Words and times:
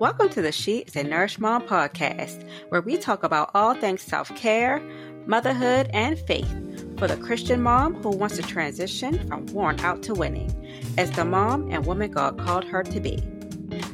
Welcome 0.00 0.28
to 0.30 0.42
the 0.42 0.50
She 0.50 0.78
is 0.78 0.96
a 0.96 1.04
Nourished 1.04 1.38
Mom 1.38 1.62
podcast, 1.68 2.44
where 2.68 2.80
we 2.80 2.96
talk 2.96 3.22
about 3.22 3.52
all 3.54 3.74
things 3.74 4.02
self 4.02 4.34
care, 4.34 4.82
motherhood, 5.24 5.88
and 5.94 6.18
faith 6.18 6.50
for 6.98 7.06
the 7.06 7.16
Christian 7.16 7.62
mom 7.62 7.94
who 8.02 8.10
wants 8.10 8.34
to 8.34 8.42
transition 8.42 9.24
from 9.28 9.46
worn 9.46 9.78
out 9.80 10.02
to 10.02 10.12
winning 10.12 10.50
as 10.98 11.12
the 11.12 11.24
mom 11.24 11.70
and 11.70 11.86
woman 11.86 12.10
God 12.10 12.40
called 12.40 12.64
her 12.64 12.82
to 12.82 12.98
be. 12.98 13.22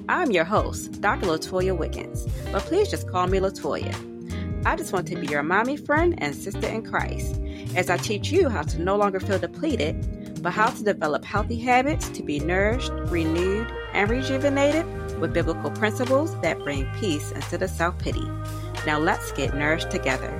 I'm 0.09 0.31
your 0.31 0.45
host, 0.45 1.03
Dr. 1.03 1.27
Latoya 1.27 1.77
Wiggins, 1.77 2.27
but 2.51 2.62
please 2.62 2.89
just 2.89 3.07
call 3.07 3.27
me 3.27 3.39
Latoya. 3.39 3.95
I 4.64 4.77
just 4.77 4.95
want 4.95 5.07
to 5.09 5.17
be 5.17 5.27
your 5.27 5.43
mommy 5.43 5.77
friend 5.77 6.14
and 6.17 6.35
sister 6.35 6.67
in 6.67 6.82
Christ 6.82 7.39
as 7.77 7.91
I 7.91 7.98
teach 7.98 8.32
you 8.32 8.48
how 8.48 8.62
to 8.62 8.80
no 8.80 8.96
longer 8.96 9.21
feel 9.21 9.39
depleted, 9.39 10.43
but 10.43 10.55
how 10.55 10.71
to 10.71 10.82
develop 10.82 11.27
healthy 11.27 11.59
habits 11.59 12.09
to 12.09 12.23
be 12.23 12.41
nourished, 12.41 12.91
renewed, 12.91 13.71
and 13.93 14.09
rejuvenated 14.09 14.87
with 15.21 15.33
biblical 15.33 15.71
principles 15.71 16.39
that 16.41 16.59
bring 16.61 16.91
peace 16.99 17.31
instead 17.33 17.63
of 17.63 17.71
self 17.71 17.99
pity. 17.99 18.29
Now 18.87 18.99
let's 18.99 19.33
get 19.33 19.55
nourished 19.55 19.91
together. 19.91 20.31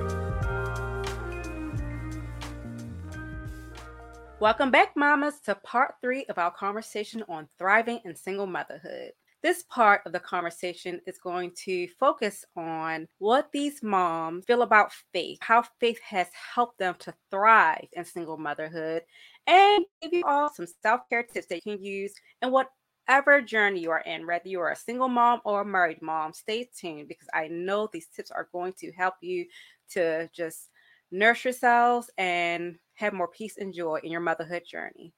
Welcome 4.41 4.71
back, 4.71 4.93
mamas, 4.95 5.39
to 5.41 5.53
part 5.53 5.93
three 6.01 6.25
of 6.25 6.39
our 6.39 6.49
conversation 6.49 7.23
on 7.29 7.47
thriving 7.59 7.99
in 8.05 8.15
single 8.15 8.47
motherhood. 8.47 9.11
This 9.43 9.63
part 9.69 10.01
of 10.05 10.13
the 10.13 10.19
conversation 10.19 10.99
is 11.05 11.19
going 11.19 11.51
to 11.65 11.87
focus 11.99 12.43
on 12.55 13.07
what 13.19 13.51
these 13.51 13.83
moms 13.83 14.45
feel 14.45 14.63
about 14.63 14.93
faith, 15.13 15.37
how 15.41 15.63
faith 15.79 15.99
has 16.01 16.27
helped 16.55 16.79
them 16.79 16.95
to 16.99 17.13
thrive 17.29 17.87
in 17.93 18.03
single 18.03 18.37
motherhood, 18.37 19.03
and 19.45 19.85
give 20.01 20.13
you 20.13 20.23
all 20.25 20.49
some 20.51 20.67
self 20.81 21.01
care 21.09 21.21
tips 21.21 21.45
that 21.47 21.61
you 21.63 21.75
can 21.75 21.83
use 21.83 22.13
in 22.41 22.51
what 22.51 22.69
whatever 23.11 23.41
journey 23.41 23.81
you 23.81 23.91
are 23.91 24.03
in, 24.05 24.25
whether 24.25 24.47
you 24.47 24.61
are 24.61 24.71
a 24.71 24.75
single 24.75 25.09
mom 25.09 25.41
or 25.43 25.61
a 25.61 25.65
married 25.65 26.01
mom, 26.01 26.31
stay 26.31 26.69
tuned 26.79 27.09
because 27.09 27.27
I 27.33 27.49
know 27.49 27.89
these 27.91 28.07
tips 28.07 28.31
are 28.31 28.47
going 28.53 28.71
to 28.79 28.89
help 28.93 29.15
you 29.19 29.47
to 29.89 30.29
just 30.33 30.69
nurse 31.11 31.43
yourselves 31.43 32.09
and 32.17 32.77
have 32.93 33.11
more 33.11 33.27
peace 33.27 33.57
and 33.57 33.73
joy 33.73 33.99
in 34.01 34.11
your 34.13 34.21
motherhood 34.21 34.63
journey. 34.65 35.13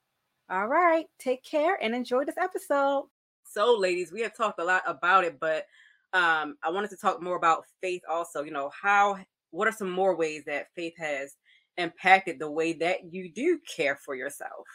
All 0.50 0.68
right, 0.68 1.06
take 1.20 1.44
care 1.44 1.78
and 1.84 1.94
enjoy 1.94 2.26
this 2.26 2.38
episode. 2.38 3.06
So, 3.48 3.76
ladies, 3.78 4.12
we 4.12 4.22
have 4.22 4.36
talked 4.36 4.60
a 4.60 4.64
lot 4.64 4.82
about 4.88 5.24
it, 5.24 5.40
but 5.40 5.68
um, 6.14 6.56
I 6.64 6.72
wanted 6.72 6.90
to 6.90 6.98
talk 6.98 7.22
more 7.22 7.36
about 7.36 7.66
faith 7.80 8.02
also. 8.10 8.42
You 8.42 8.54
know, 8.54 8.72
how, 8.82 9.20
what 9.52 9.68
are 9.68 9.72
some 9.72 9.92
more 9.92 10.16
ways 10.16 10.46
that 10.48 10.74
faith 10.76 10.96
has 10.98 11.36
impacted 11.78 12.40
the 12.40 12.50
way 12.50 12.74
that 12.74 13.14
you 13.14 13.32
do 13.32 13.60
care 13.78 13.96
for 13.96 14.16
yourself? 14.16 14.66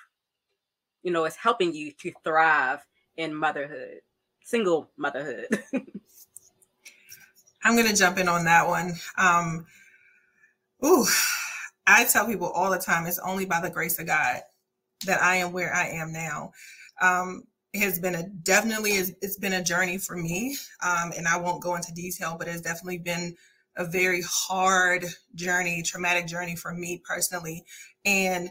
You 1.03 1.11
know, 1.11 1.25
it's 1.25 1.35
helping 1.35 1.75
you 1.75 1.91
to 2.01 2.13
thrive 2.23 2.79
in 3.19 3.35
motherhood, 3.35 4.01
single 4.43 4.91
motherhood? 4.97 5.63
I'm 7.63 7.77
going 7.77 7.89
to 7.89 7.95
jump 7.95 8.17
in 8.17 8.29
on 8.29 8.47
that 8.47 8.67
one. 8.67 8.95
Um, 9.19 9.67
ooh, 10.83 11.05
I 11.87 12.05
tell 12.05 12.27
people 12.27 12.49
all 12.49 12.71
the 12.71 12.79
time 12.79 13.07
it's 13.07 13.19
only 13.19 13.45
by 13.45 13.61
the 13.61 13.69
grace 13.69 13.99
of 13.99 14.07
God 14.07 14.41
that 15.05 15.21
I 15.21 15.37
am 15.37 15.53
where 15.53 15.75
I 15.75 15.89
am 15.89 16.13
now. 16.13 16.53
Um, 17.03 17.43
it 17.73 17.81
has 17.83 17.99
been 17.99 18.15
a 18.15 18.23
definitely 18.23 18.93
it's 18.93 19.37
been 19.37 19.53
a 19.53 19.63
journey 19.63 19.99
for 19.99 20.17
me, 20.17 20.57
um, 20.83 21.13
and 21.17 21.29
I 21.29 21.37
won't 21.37 21.63
go 21.63 21.75
into 21.75 21.93
detail, 21.93 22.37
but 22.39 22.49
it's 22.49 22.63
definitely 22.63 22.99
been 22.99 23.37
a 23.77 23.85
very 23.85 24.23
hard 24.27 25.05
journey, 25.35 25.83
traumatic 25.83 26.27
journey 26.27 26.57
for 26.57 26.73
me 26.73 27.03
personally, 27.07 27.65
and 28.05 28.51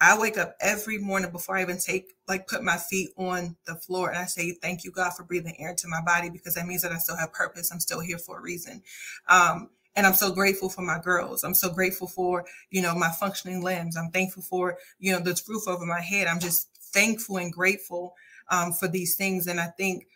I 0.00 0.18
wake 0.18 0.36
up 0.36 0.56
every 0.60 0.98
morning 0.98 1.30
before 1.30 1.56
I 1.56 1.62
even 1.62 1.78
take, 1.78 2.14
like, 2.28 2.46
put 2.46 2.62
my 2.62 2.76
feet 2.76 3.10
on 3.16 3.56
the 3.66 3.76
floor 3.76 4.10
and 4.10 4.18
I 4.18 4.26
say, 4.26 4.52
Thank 4.52 4.84
you, 4.84 4.90
God, 4.90 5.12
for 5.16 5.24
breathing 5.24 5.56
air 5.58 5.70
into 5.70 5.88
my 5.88 6.02
body 6.04 6.28
because 6.30 6.54
that 6.54 6.66
means 6.66 6.82
that 6.82 6.92
I 6.92 6.98
still 6.98 7.16
have 7.16 7.32
purpose. 7.32 7.70
I'm 7.72 7.80
still 7.80 8.00
here 8.00 8.18
for 8.18 8.38
a 8.38 8.42
reason. 8.42 8.82
Um, 9.28 9.70
and 9.96 10.06
I'm 10.06 10.14
so 10.14 10.32
grateful 10.32 10.68
for 10.68 10.82
my 10.82 10.98
girls. 11.00 11.42
I'm 11.42 11.54
so 11.54 11.70
grateful 11.70 12.06
for, 12.06 12.44
you 12.70 12.82
know, 12.82 12.94
my 12.94 13.10
functioning 13.10 13.62
limbs. 13.62 13.96
I'm 13.96 14.10
thankful 14.10 14.42
for, 14.42 14.76
you 14.98 15.12
know, 15.12 15.20
the 15.20 15.40
roof 15.48 15.66
over 15.66 15.86
my 15.86 16.00
head. 16.02 16.26
I'm 16.26 16.40
just 16.40 16.68
thankful 16.92 17.38
and 17.38 17.50
grateful 17.52 18.14
um, 18.50 18.72
for 18.72 18.88
these 18.88 19.16
things. 19.16 19.46
And 19.46 19.58
I 19.58 19.68
think, 19.68 20.06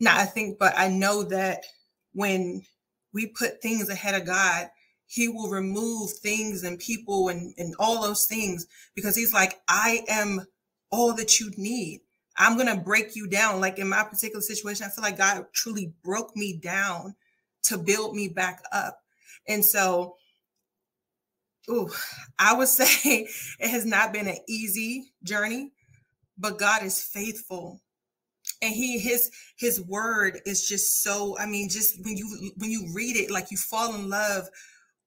not 0.00 0.18
I 0.18 0.26
think, 0.26 0.58
but 0.58 0.74
I 0.76 0.88
know 0.88 1.22
that 1.24 1.64
when 2.12 2.62
we 3.14 3.26
put 3.26 3.62
things 3.62 3.88
ahead 3.88 4.14
of 4.20 4.26
God, 4.26 4.68
he 5.06 5.28
will 5.28 5.48
remove 5.48 6.10
things 6.10 6.64
and 6.64 6.78
people 6.78 7.28
and, 7.28 7.54
and 7.58 7.74
all 7.78 8.02
those 8.02 8.26
things 8.26 8.66
because 8.94 9.14
he's 9.14 9.32
like, 9.32 9.60
I 9.68 10.02
am 10.08 10.46
all 10.90 11.12
that 11.14 11.40
you 11.40 11.50
need. 11.56 12.00
I'm 12.36 12.56
going 12.56 12.74
to 12.74 12.82
break 12.82 13.14
you 13.14 13.28
down. 13.28 13.60
Like 13.60 13.78
in 13.78 13.88
my 13.88 14.02
particular 14.02 14.40
situation, 14.40 14.86
I 14.86 14.90
feel 14.90 15.04
like 15.04 15.18
God 15.18 15.46
truly 15.52 15.92
broke 16.02 16.34
me 16.36 16.56
down 16.56 17.14
to 17.64 17.78
build 17.78 18.14
me 18.14 18.28
back 18.28 18.62
up. 18.72 19.00
And 19.46 19.64
so, 19.64 20.16
ooh, 21.70 21.90
I 22.38 22.54
would 22.54 22.68
say 22.68 23.28
it 23.60 23.70
has 23.70 23.84
not 23.84 24.12
been 24.12 24.28
an 24.28 24.38
easy 24.48 25.12
journey, 25.22 25.72
but 26.38 26.58
God 26.58 26.82
is 26.82 27.02
faithful. 27.02 27.80
And 28.60 28.74
he 28.74 28.98
his 28.98 29.30
his 29.56 29.80
word 29.80 30.40
is 30.44 30.68
just 30.68 31.02
so 31.02 31.36
I 31.38 31.46
mean 31.46 31.68
just 31.68 32.04
when 32.04 32.16
you 32.16 32.52
when 32.56 32.70
you 32.70 32.90
read 32.92 33.16
it 33.16 33.30
like 33.30 33.50
you 33.50 33.56
fall 33.56 33.94
in 33.94 34.10
love 34.10 34.48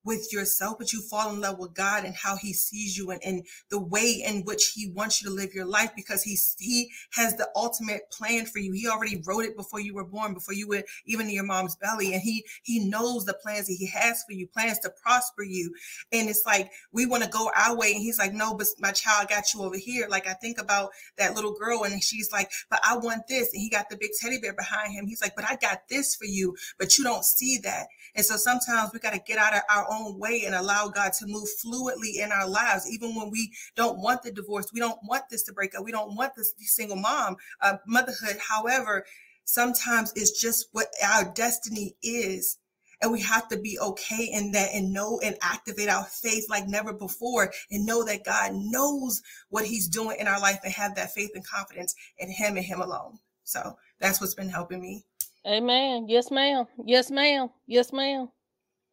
with 0.08 0.32
yourself, 0.32 0.78
but 0.78 0.90
you 0.90 1.02
fall 1.02 1.30
in 1.30 1.40
love 1.42 1.58
with 1.58 1.74
God 1.74 2.04
and 2.04 2.14
how 2.14 2.34
he 2.34 2.54
sees 2.54 2.96
you 2.96 3.10
and, 3.10 3.20
and 3.22 3.46
the 3.68 3.78
way 3.78 4.22
in 4.26 4.42
which 4.44 4.72
he 4.74 4.90
wants 4.90 5.22
you 5.22 5.28
to 5.28 5.34
live 5.34 5.52
your 5.52 5.66
life 5.66 5.90
because 5.94 6.22
he's, 6.22 6.56
he 6.58 6.90
has 7.12 7.36
the 7.36 7.46
ultimate 7.54 8.10
plan 8.10 8.46
for 8.46 8.58
you. 8.58 8.72
He 8.72 8.88
already 8.88 9.22
wrote 9.26 9.44
it 9.44 9.54
before 9.54 9.80
you 9.80 9.92
were 9.92 10.06
born, 10.06 10.32
before 10.32 10.54
you 10.54 10.66
were 10.66 10.82
even 11.04 11.26
in 11.26 11.34
your 11.34 11.44
mom's 11.44 11.76
belly. 11.76 12.14
And 12.14 12.22
he, 12.22 12.46
he 12.62 12.88
knows 12.88 13.26
the 13.26 13.34
plans 13.34 13.66
that 13.66 13.74
he 13.74 13.86
has 13.88 14.24
for 14.24 14.32
you, 14.32 14.46
plans 14.46 14.78
to 14.80 14.90
prosper 15.02 15.42
you. 15.42 15.74
And 16.10 16.30
it's 16.30 16.46
like, 16.46 16.70
we 16.90 17.04
want 17.04 17.22
to 17.22 17.28
go 17.28 17.50
our 17.54 17.76
way. 17.76 17.92
And 17.92 18.00
he's 18.00 18.18
like, 18.18 18.32
no, 18.32 18.54
but 18.54 18.66
my 18.78 18.92
child 18.92 19.28
got 19.28 19.52
you 19.52 19.62
over 19.62 19.76
here. 19.76 20.06
Like 20.08 20.26
I 20.26 20.32
think 20.32 20.58
about 20.58 20.90
that 21.18 21.34
little 21.34 21.52
girl 21.52 21.84
and 21.84 22.02
she's 22.02 22.32
like, 22.32 22.50
but 22.70 22.80
I 22.82 22.96
want 22.96 23.28
this. 23.28 23.52
And 23.52 23.60
he 23.60 23.68
got 23.68 23.90
the 23.90 23.98
big 23.98 24.12
teddy 24.18 24.38
bear 24.38 24.54
behind 24.54 24.94
him. 24.94 25.06
He's 25.06 25.20
like, 25.20 25.36
but 25.36 25.44
I 25.44 25.56
got 25.56 25.86
this 25.90 26.16
for 26.16 26.24
you, 26.24 26.56
but 26.78 26.96
you 26.96 27.04
don't 27.04 27.24
see 27.24 27.58
that. 27.64 27.88
And 28.14 28.24
so 28.24 28.36
sometimes 28.36 28.90
we 28.92 29.00
got 29.00 29.12
to 29.12 29.20
get 29.20 29.38
out 29.38 29.54
of 29.54 29.62
our 29.70 29.86
own 29.90 29.97
own 29.98 30.18
way 30.18 30.44
and 30.46 30.54
allow 30.54 30.88
God 30.88 31.12
to 31.18 31.26
move 31.26 31.48
fluidly 31.64 32.22
in 32.22 32.30
our 32.32 32.48
lives, 32.48 32.90
even 32.90 33.14
when 33.14 33.30
we 33.30 33.52
don't 33.76 33.98
want 33.98 34.22
the 34.22 34.30
divorce, 34.30 34.72
we 34.72 34.80
don't 34.80 34.98
want 35.04 35.24
this 35.30 35.42
to 35.44 35.52
break 35.52 35.76
up, 35.76 35.84
we 35.84 35.92
don't 35.92 36.16
want 36.16 36.34
this 36.36 36.54
single 36.58 36.96
mom, 36.96 37.36
uh, 37.60 37.76
motherhood. 37.86 38.36
However, 38.46 39.04
sometimes 39.44 40.12
it's 40.14 40.40
just 40.40 40.68
what 40.72 40.88
our 41.04 41.32
destiny 41.34 41.96
is. 42.02 42.58
And 43.00 43.12
we 43.12 43.20
have 43.22 43.46
to 43.48 43.56
be 43.56 43.78
okay 43.78 44.28
in 44.32 44.50
that 44.52 44.70
and 44.74 44.92
know 44.92 45.20
and 45.22 45.36
activate 45.40 45.88
our 45.88 46.04
faith 46.04 46.46
like 46.50 46.66
never 46.66 46.92
before 46.92 47.52
and 47.70 47.86
know 47.86 48.04
that 48.04 48.24
God 48.24 48.52
knows 48.54 49.22
what 49.50 49.64
he's 49.64 49.86
doing 49.88 50.16
in 50.18 50.26
our 50.26 50.40
life 50.40 50.58
and 50.64 50.72
have 50.74 50.96
that 50.96 51.12
faith 51.12 51.30
and 51.36 51.46
confidence 51.46 51.94
in 52.18 52.28
him 52.28 52.56
and 52.56 52.66
him 52.66 52.80
alone. 52.80 53.20
So 53.44 53.76
that's 54.00 54.20
what's 54.20 54.34
been 54.34 54.48
helping 54.48 54.80
me. 54.80 55.04
Amen. 55.46 56.06
Yes, 56.08 56.32
ma'am. 56.32 56.66
Yes, 56.84 57.10
ma'am. 57.10 57.50
Yes, 57.66 57.92
ma'am. 57.92 58.28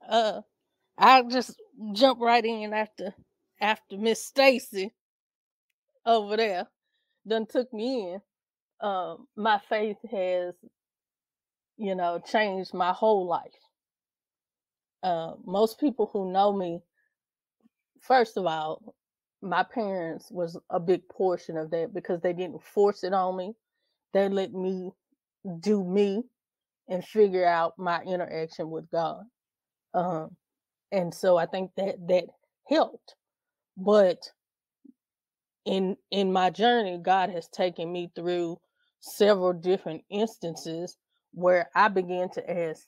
Uh, 0.08 0.42
I'll 0.97 1.29
just 1.29 1.61
jump 1.94 2.22
right 2.22 2.45
in 2.45 2.73
after 2.73 3.13
after 3.61 3.97
Miss 3.97 4.25
Stacy 4.25 4.94
over 6.06 6.38
there 6.38 6.67
done 7.28 7.45
took 7.47 7.72
me 7.73 8.13
in. 8.13 8.22
Um, 8.81 9.28
my 9.35 9.59
faith 9.69 9.97
has, 10.11 10.56
you 11.78 11.95
know, 11.95 12.19
changed 12.25 12.73
my 12.73 12.94
whole 12.94 13.28
life. 13.28 13.51
Uh, 15.03 15.33
most 15.45 15.79
people 15.79 16.09
who 16.13 16.31
know 16.31 16.53
me, 16.53 16.81
first 18.01 18.38
of 18.38 18.45
all, 18.45 18.95
my 19.41 19.63
parents 19.63 20.29
was 20.31 20.57
a 20.69 20.79
big 20.79 21.07
portion 21.09 21.57
of 21.57 21.72
that 21.72 21.94
because 21.94 22.22
they 22.22 22.33
didn't 22.33 22.63
force 22.63 23.03
it 23.03 23.13
on 23.13 23.38
me. 23.38 23.53
They 24.13 24.30
let 24.30 24.53
me 24.53 24.91
do 25.59 25.83
me 25.83 26.24
and 26.89 27.06
figure 27.06 27.45
out 27.45 27.74
my 27.77 28.01
interaction 28.03 28.69
with 28.69 28.89
God. 28.91 29.24
Um, 29.94 30.36
and 30.92 31.14
so 31.14 31.38
I 31.38 31.46
think 31.46 31.72
that 31.78 31.96
that 32.08 32.26
helped. 32.68 33.16
But 33.78 34.30
in 35.66 35.98
in 36.12 36.32
my 36.32 36.50
journey, 36.50 37.00
God 37.02 37.30
has 37.32 37.48
taken 37.50 37.92
me 37.92 38.12
through 38.16 38.60
several 39.02 39.54
different 39.54 40.04
instances 40.10 40.98
where 41.34 41.70
I 41.76 41.90
began 41.90 42.30
to 42.32 42.50
ask, 42.50 42.88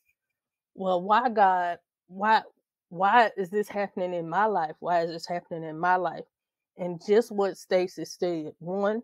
well, 0.76 1.02
why 1.02 1.30
God, 1.30 1.80
why 2.08 2.44
why 2.90 3.32
is 3.38 3.50
this 3.50 3.68
happening 3.68 4.14
in 4.14 4.30
my 4.30 4.46
life? 4.46 4.76
Why 4.80 5.02
is 5.02 5.12
this 5.12 5.28
happening 5.28 5.64
in 5.64 5.78
my 5.78 5.96
life? 5.96 6.24
And 6.78 7.02
just 7.06 7.32
what 7.32 7.58
Stacy 7.58 8.06
said, 8.06 8.54
one, 8.60 9.02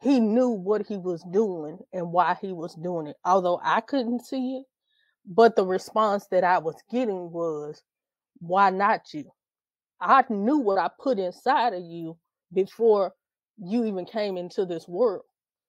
he 0.00 0.20
knew 0.20 0.50
what 0.50 0.86
he 0.86 0.96
was 0.96 1.22
doing 1.24 1.78
and 1.92 2.12
why 2.12 2.36
he 2.40 2.52
was 2.52 2.74
doing 2.74 3.08
it. 3.08 3.16
Although 3.24 3.60
I 3.62 3.80
couldn't 3.80 4.24
see 4.24 4.58
it, 4.58 4.66
but 5.26 5.56
the 5.56 5.64
response 5.64 6.26
that 6.30 6.44
I 6.44 6.58
was 6.58 6.76
getting 6.90 7.30
was, 7.30 7.82
why 8.38 8.70
not 8.70 9.12
you? 9.12 9.30
I 10.00 10.24
knew 10.30 10.58
what 10.58 10.78
I 10.78 10.88
put 11.00 11.18
inside 11.18 11.74
of 11.74 11.82
you 11.82 12.16
before 12.52 13.12
you 13.58 13.84
even 13.84 14.06
came 14.06 14.36
into 14.36 14.64
this 14.64 14.88
world. 14.88 15.24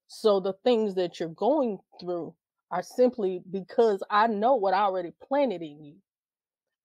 So 0.07 0.39
the 0.39 0.53
things 0.63 0.95
that 0.95 1.19
you're 1.19 1.29
going 1.29 1.79
through 1.99 2.33
are 2.71 2.83
simply 2.83 3.41
because 3.51 4.01
I 4.09 4.27
know 4.27 4.55
what 4.55 4.73
I 4.73 4.81
already 4.81 5.11
planted 5.27 5.61
in 5.61 5.83
you. 5.83 5.95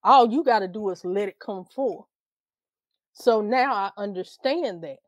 All 0.02 0.30
you 0.30 0.42
got 0.42 0.60
to 0.60 0.68
do 0.68 0.90
is 0.90 1.04
let 1.04 1.28
it 1.28 1.38
come 1.38 1.64
forth. 1.64 2.06
So 3.12 3.40
now 3.40 3.72
I 3.72 3.90
understand 3.96 4.82
that. 4.82 4.98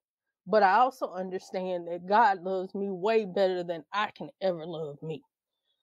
But 0.46 0.62
I 0.62 0.78
also 0.78 1.12
understand 1.12 1.88
that 1.88 2.06
God 2.06 2.42
loves 2.42 2.74
me 2.74 2.88
way 2.90 3.26
better 3.26 3.62
than 3.62 3.84
I 3.92 4.10
can 4.16 4.30
ever 4.40 4.64
love 4.64 4.96
me. 5.02 5.22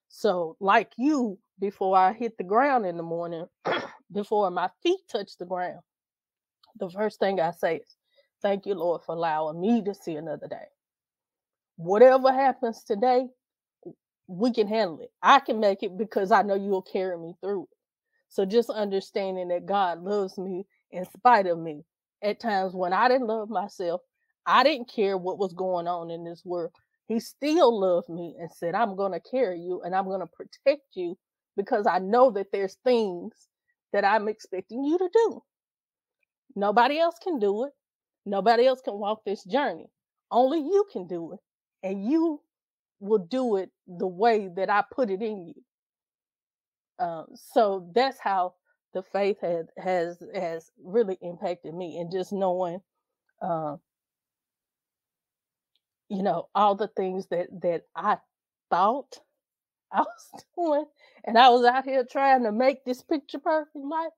So, 0.10 0.58
like 0.60 0.92
you, 0.98 1.38
before 1.60 1.98
I 1.98 2.14
hit 2.14 2.38
the 2.38 2.44
ground 2.44 2.86
in 2.86 2.98
the 2.98 3.04
morning, 3.04 3.46
before 4.12 4.52
my 4.52 4.70
feet 4.84 5.00
touch 5.12 5.38
the 5.38 5.46
ground, 5.46 5.82
the 6.80 6.90
first 6.90 7.20
thing 7.20 7.40
I 7.40 7.52
say 7.52 7.78
is, 7.78 7.96
Thank 8.42 8.66
you, 8.68 8.76
Lord, 8.76 9.02
for 9.06 9.16
allowing 9.16 9.62
me 9.62 9.84
to 9.84 9.94
see 9.94 10.16
another 10.16 10.48
day. 10.48 10.68
Whatever 11.78 12.32
happens 12.32 12.84
today, 12.84 13.28
we 14.28 14.54
can 14.54 14.68
handle 14.68 15.00
it. 15.02 15.12
I 15.22 15.40
can 15.40 15.60
make 15.60 15.84
it 15.84 15.98
because 15.98 16.32
I 16.32 16.42
know 16.44 16.56
you'll 16.56 16.82
carry 16.82 17.18
me 17.18 17.36
through 17.42 17.64
it. 17.64 17.78
So 18.30 18.46
just 18.46 18.70
understanding 18.70 19.50
that 19.50 19.66
God 19.66 20.02
loves 20.04 20.38
me 20.38 20.66
in 20.92 21.06
spite 21.06 21.48
of 21.48 21.60
me. 21.60 21.84
At 22.24 22.40
times 22.40 22.74
when 22.74 22.94
I 22.94 23.08
didn't 23.08 23.28
love 23.28 23.50
myself, 23.50 24.02
I 24.46 24.64
didn't 24.64 24.90
care 24.94 25.18
what 25.18 25.38
was 25.40 25.54
going 25.54 25.88
on 25.88 26.12
in 26.12 26.24
this 26.24 26.44
world. 26.46 26.72
He 27.08 27.20
still 27.20 27.80
loved 27.80 28.10
me 28.10 28.36
and 28.40 28.52
said, 28.52 28.76
I'm 28.76 28.96
going 28.96 29.12
to 29.12 29.20
carry 29.20 29.60
you 29.60 29.82
and 29.84 29.96
I'm 29.96 30.06
going 30.06 30.22
to 30.22 30.28
protect 30.28 30.84
you 30.96 31.18
because 31.58 31.88
I 31.88 32.00
know 32.00 32.32
that 32.32 32.48
there's 32.52 32.78
things 32.84 33.34
that 33.94 34.06
I'm 34.06 34.28
expecting 34.28 34.84
you 34.84 34.98
to 34.98 35.10
do. 35.14 35.44
Nobody 36.56 37.00
else 37.00 37.16
can 37.22 37.40
do 37.40 37.66
it. 37.66 37.74
Nobody 38.26 38.66
else 38.66 38.82
can 38.82 38.96
walk 38.96 39.24
this 39.26 39.44
journey. 39.44 39.88
Only 40.32 40.60
you 40.60 40.86
can 40.92 41.08
do 41.08 41.34
it. 41.34 41.40
And 41.84 42.10
you 42.10 42.42
will 43.00 43.20
do 43.20 43.58
it 43.58 43.70
the 43.88 44.08
way 44.08 44.50
that 44.56 44.70
I 44.70 44.84
put 44.92 45.10
it 45.10 45.22
in 45.22 45.48
you. 45.48 45.54
Um, 47.00 47.26
so 47.36 47.90
that's 47.94 48.20
how 48.20 48.54
the 48.94 49.04
faith 49.04 49.38
has 49.42 49.68
has 49.78 50.24
has 50.34 50.72
really 50.84 51.18
impacted 51.22 51.74
me, 51.74 51.98
and 52.00 52.12
just 52.12 52.32
knowing, 52.32 52.80
uh, 53.42 53.76
you 56.10 56.24
know, 56.24 56.48
all 56.56 56.76
the 56.76 56.88
things 56.88 57.28
that 57.28 57.48
that 57.62 57.84
I 57.96 58.18
thought 58.70 59.20
I 59.92 60.02
was 60.02 60.44
doing, 60.58 60.86
and 61.26 61.38
I 61.38 61.50
was 61.50 61.66
out 61.66 61.86
here 61.86 62.06
trying 62.10 62.44
to 62.44 62.52
make 62.52 62.86
this 62.86 63.02
picture 63.02 63.40
perfect 63.40 63.76
life. 63.76 64.12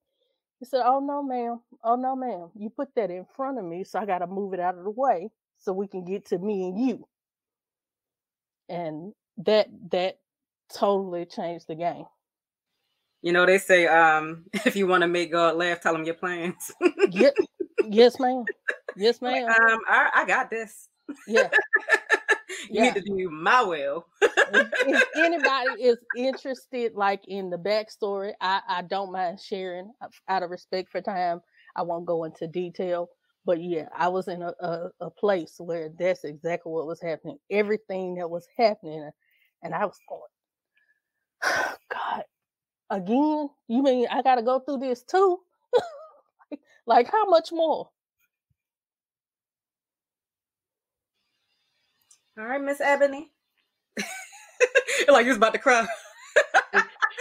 He 0.59 0.65
said, 0.65 0.81
"Oh 0.83 0.99
no, 0.99 1.21
ma'am. 1.23 1.61
Oh 1.83 1.95
no, 1.95 2.15
ma'am. 2.15 2.49
You 2.55 2.69
put 2.69 2.95
that 2.95 3.11
in 3.11 3.25
front 3.35 3.59
of 3.59 3.65
me, 3.65 3.83
so 3.83 3.99
I 3.99 4.05
got 4.05 4.19
to 4.19 4.27
move 4.27 4.53
it 4.53 4.59
out 4.59 4.77
of 4.77 4.83
the 4.83 4.91
way 4.91 5.29
so 5.59 5.73
we 5.73 5.87
can 5.87 6.05
get 6.05 6.25
to 6.27 6.37
me 6.37 6.67
and 6.67 6.79
you." 6.79 7.07
And 8.69 9.13
that 9.37 9.67
that 9.91 10.19
totally 10.73 11.25
changed 11.25 11.67
the 11.67 11.75
game. 11.75 12.05
You 13.21 13.31
know, 13.33 13.45
they 13.45 13.57
say 13.57 13.87
um, 13.87 14.45
if 14.65 14.75
you 14.75 14.87
want 14.87 15.01
to 15.01 15.07
make 15.07 15.31
God 15.31 15.55
laugh, 15.55 15.81
tell 15.81 15.95
him 15.95 16.05
your 16.05 16.15
plans. 16.15 16.71
yep. 17.09 17.33
Yes, 17.87 18.19
ma'am. 18.19 18.45
Yes, 18.95 19.21
ma'am. 19.21 19.47
Um, 19.47 19.79
I, 19.87 20.09
I 20.15 20.25
got 20.25 20.49
this. 20.49 20.89
Yeah. 21.27 21.49
you 22.49 22.57
yeah. 22.69 22.83
need 22.83 22.95
to 22.95 23.01
do 23.01 23.29
my 23.29 23.63
will. 23.63 24.07
If, 24.53 25.03
anybody 25.15 25.83
is 25.83 25.97
interested, 26.15 26.93
like 26.95 27.21
in 27.27 27.49
the 27.49 27.57
backstory, 27.57 28.33
I, 28.41 28.61
I 28.67 28.81
don't 28.83 29.11
mind 29.11 29.39
sharing 29.39 29.91
uh, 30.01 30.07
out 30.29 30.43
of 30.43 30.49
respect 30.51 30.91
for 30.91 31.01
time. 31.01 31.41
I 31.75 31.83
won't 31.83 32.05
go 32.05 32.23
into 32.25 32.47
detail, 32.47 33.09
but 33.45 33.61
yeah, 33.61 33.87
I 33.95 34.07
was 34.09 34.27
in 34.27 34.41
a, 34.41 34.53
a, 34.59 34.89
a 35.01 35.09
place 35.11 35.55
where 35.59 35.89
that's 35.97 36.23
exactly 36.23 36.71
what 36.71 36.87
was 36.87 37.01
happening. 37.01 37.37
Everything 37.51 38.15
that 38.15 38.29
was 38.29 38.47
happening, 38.57 39.09
and 39.63 39.73
I 39.73 39.85
was 39.85 39.97
going, 40.09 40.41
God, 41.91 42.23
again? 42.89 43.49
You 43.67 43.83
mean 43.83 44.07
I 44.11 44.21
got 44.21 44.35
to 44.35 44.43
go 44.43 44.59
through 44.59 44.79
this 44.79 45.03
too? 45.03 45.39
like, 46.87 47.11
how 47.11 47.25
much 47.29 47.49
more? 47.51 47.89
All 52.37 52.45
right, 52.45 52.61
Miss 52.61 52.81
Ebony. 52.81 53.31
like 55.07 55.25
you 55.25 55.29
was 55.29 55.37
about 55.37 55.53
to 55.53 55.59
cry. 55.59 55.87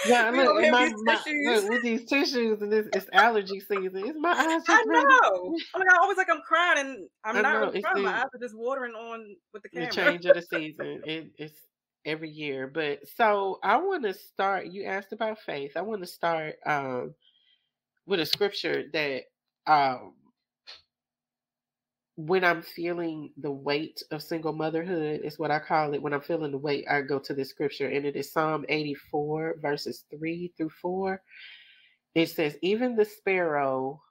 Yeah, 0.07 0.31
look, 0.35 0.61
my, 0.71 0.93
my, 1.05 1.21
look, 1.27 1.69
with 1.69 1.83
these 1.83 2.05
tissues 2.05 2.63
and 2.63 2.73
this 2.73 2.87
it's 2.93 3.09
allergy 3.13 3.61
season. 3.61 3.91
It's 3.97 4.19
my 4.19 4.31
eyes. 4.31 4.63
I 4.69 4.85
know. 4.87 5.57
I 5.75 5.79
mean, 5.79 5.89
I 5.89 5.97
always 6.01 6.17
like 6.17 6.29
I'm 6.31 6.41
crying 6.43 6.87
and 6.87 7.09
I'm 7.25 7.37
I 7.37 7.41
not 7.43 7.61
really 7.61 7.83
crying. 7.83 8.05
My 8.05 8.19
eyes 8.19 8.27
are 8.35 8.41
just 8.41 8.57
watering 8.57 8.95
on 8.95 9.37
with 9.53 9.63
the 9.63 9.69
camera. 9.69 9.89
The 9.89 9.95
change 9.95 10.27
of 10.27 10.35
the 10.35 10.43
season. 10.43 11.03
It, 11.05 11.33
it's 11.39 11.59
every 12.05 12.31
year. 12.31 12.71
But 12.73 13.01
so 13.17 13.59
I 13.63 13.77
want 13.79 14.05
to 14.05 14.15
start. 14.15 14.67
You 14.67 14.85
asked 14.85 15.13
about 15.13 15.41
faith. 15.41 15.73
I 15.77 15.83
want 15.83 16.03
to 16.03 16.07
start 16.07 16.57
um, 16.65 17.15
with 18.07 18.21
a 18.21 18.27
scripture 18.27 18.85
that 18.93 19.23
um, 19.67 20.15
when 22.17 22.45
I'm 22.45 22.63
feeling 22.63 23.31
the 23.37 23.53
weight 23.53 24.03
of 24.11 24.23
single 24.23 24.55
motherhood, 24.55 25.21
is 25.23 25.39
what 25.39 25.51
I 25.51 25.59
call 25.59 25.95
it. 25.95 26.03
When 26.03 26.15
I'm 26.15 26.23
feeling 26.23 26.51
the 26.51 26.59
weight, 26.59 26.87
I 26.91 27.03
go 27.03 27.19
to 27.19 27.35
the 27.35 27.45
scripture, 27.45 27.89
and 27.89 28.07
it 28.07 28.17
is 28.17 28.33
Psalm 28.33 28.65
84, 28.69 29.57
verses 29.61 30.05
3 30.11 30.53
through 30.57 30.71
4. 30.81 31.23
It 32.15 32.31
says, 32.31 32.57
Even 32.63 32.97
the 32.97 33.05
sparrow 33.05 34.03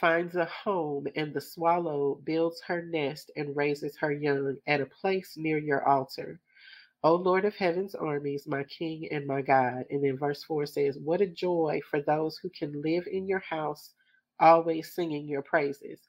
finds 0.00 0.36
a 0.36 0.44
home, 0.46 1.06
and 1.16 1.32
the 1.32 1.40
swallow 1.40 2.20
builds 2.24 2.60
her 2.66 2.82
nest 2.82 3.30
and 3.36 3.56
raises 3.56 3.96
her 3.98 4.12
young 4.12 4.56
at 4.66 4.82
a 4.82 4.86
place 4.86 5.34
near 5.38 5.58
your 5.58 5.88
altar. 5.88 6.40
O 7.02 7.14
Lord 7.14 7.46
of 7.46 7.54
heaven's 7.56 7.94
armies, 7.94 8.46
my 8.46 8.64
King 8.64 9.08
and 9.10 9.26
my 9.26 9.40
God. 9.40 9.84
And 9.90 10.04
then 10.04 10.18
verse 10.18 10.44
4 10.44 10.66
says, 10.66 10.98
What 10.98 11.22
a 11.22 11.26
joy 11.26 11.80
for 11.90 12.02
those 12.02 12.38
who 12.38 12.50
can 12.50 12.82
live 12.82 13.06
in 13.06 13.26
your 13.26 13.40
house, 13.40 13.92
always 14.40 14.94
singing 14.94 15.26
your 15.26 15.42
praises. 15.42 16.00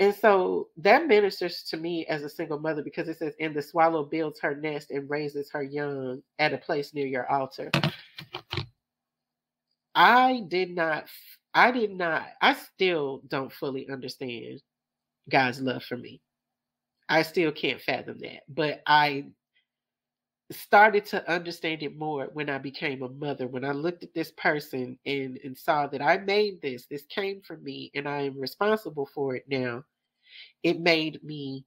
And 0.00 0.14
so 0.14 0.68
that 0.78 1.06
ministers 1.06 1.62
to 1.64 1.76
me 1.76 2.06
as 2.06 2.22
a 2.22 2.28
single 2.28 2.58
mother 2.58 2.82
because 2.82 3.06
it 3.06 3.18
says, 3.18 3.34
And 3.38 3.54
the 3.54 3.60
swallow 3.60 4.02
builds 4.02 4.40
her 4.40 4.56
nest 4.56 4.90
and 4.90 5.08
raises 5.10 5.50
her 5.52 5.62
young 5.62 6.22
at 6.38 6.54
a 6.54 6.58
place 6.58 6.94
near 6.94 7.06
your 7.06 7.30
altar. 7.30 7.70
I 9.94 10.44
did 10.48 10.74
not, 10.74 11.04
I 11.52 11.70
did 11.70 11.90
not, 11.90 12.28
I 12.40 12.54
still 12.54 13.20
don't 13.28 13.52
fully 13.52 13.90
understand 13.90 14.62
God's 15.30 15.60
love 15.60 15.84
for 15.84 15.98
me. 15.98 16.22
I 17.10 17.20
still 17.20 17.52
can't 17.52 17.82
fathom 17.82 18.18
that. 18.20 18.44
But 18.48 18.80
I 18.86 19.26
started 20.50 21.04
to 21.06 21.30
understand 21.30 21.82
it 21.82 21.96
more 21.96 22.28
when 22.32 22.50
I 22.50 22.58
became 22.58 23.02
a 23.02 23.08
mother. 23.08 23.46
When 23.46 23.64
I 23.64 23.72
looked 23.72 24.02
at 24.02 24.14
this 24.14 24.32
person 24.32 24.98
and, 25.06 25.38
and 25.44 25.56
saw 25.56 25.86
that 25.86 26.02
I 26.02 26.18
made 26.18 26.60
this, 26.60 26.86
this 26.86 27.04
came 27.06 27.40
from 27.40 27.62
me, 27.62 27.90
and 27.94 28.08
I 28.08 28.22
am 28.22 28.38
responsible 28.38 29.08
for 29.14 29.36
it 29.36 29.44
now, 29.48 29.84
it 30.62 30.80
made 30.80 31.22
me 31.22 31.64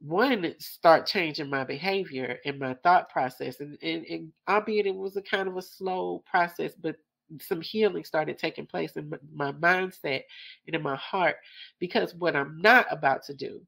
one 0.00 0.54
start 0.58 1.06
changing 1.06 1.50
my 1.50 1.64
behavior 1.64 2.38
and 2.44 2.58
my 2.58 2.74
thought 2.82 3.08
process. 3.10 3.60
And, 3.60 3.78
and, 3.82 4.04
and 4.06 4.32
albeit 4.48 4.86
it 4.86 4.94
was 4.94 5.16
a 5.16 5.22
kind 5.22 5.48
of 5.48 5.56
a 5.56 5.62
slow 5.62 6.22
process, 6.26 6.72
but 6.80 6.96
some 7.40 7.60
healing 7.60 8.04
started 8.04 8.38
taking 8.38 8.66
place 8.66 8.96
in 8.96 9.12
my 9.32 9.52
mindset 9.52 10.22
and 10.66 10.74
in 10.74 10.82
my 10.82 10.96
heart 10.96 11.36
because 11.78 12.14
what 12.14 12.34
I'm 12.34 12.60
not 12.60 12.86
about 12.90 13.22
to 13.24 13.34
do 13.34 13.60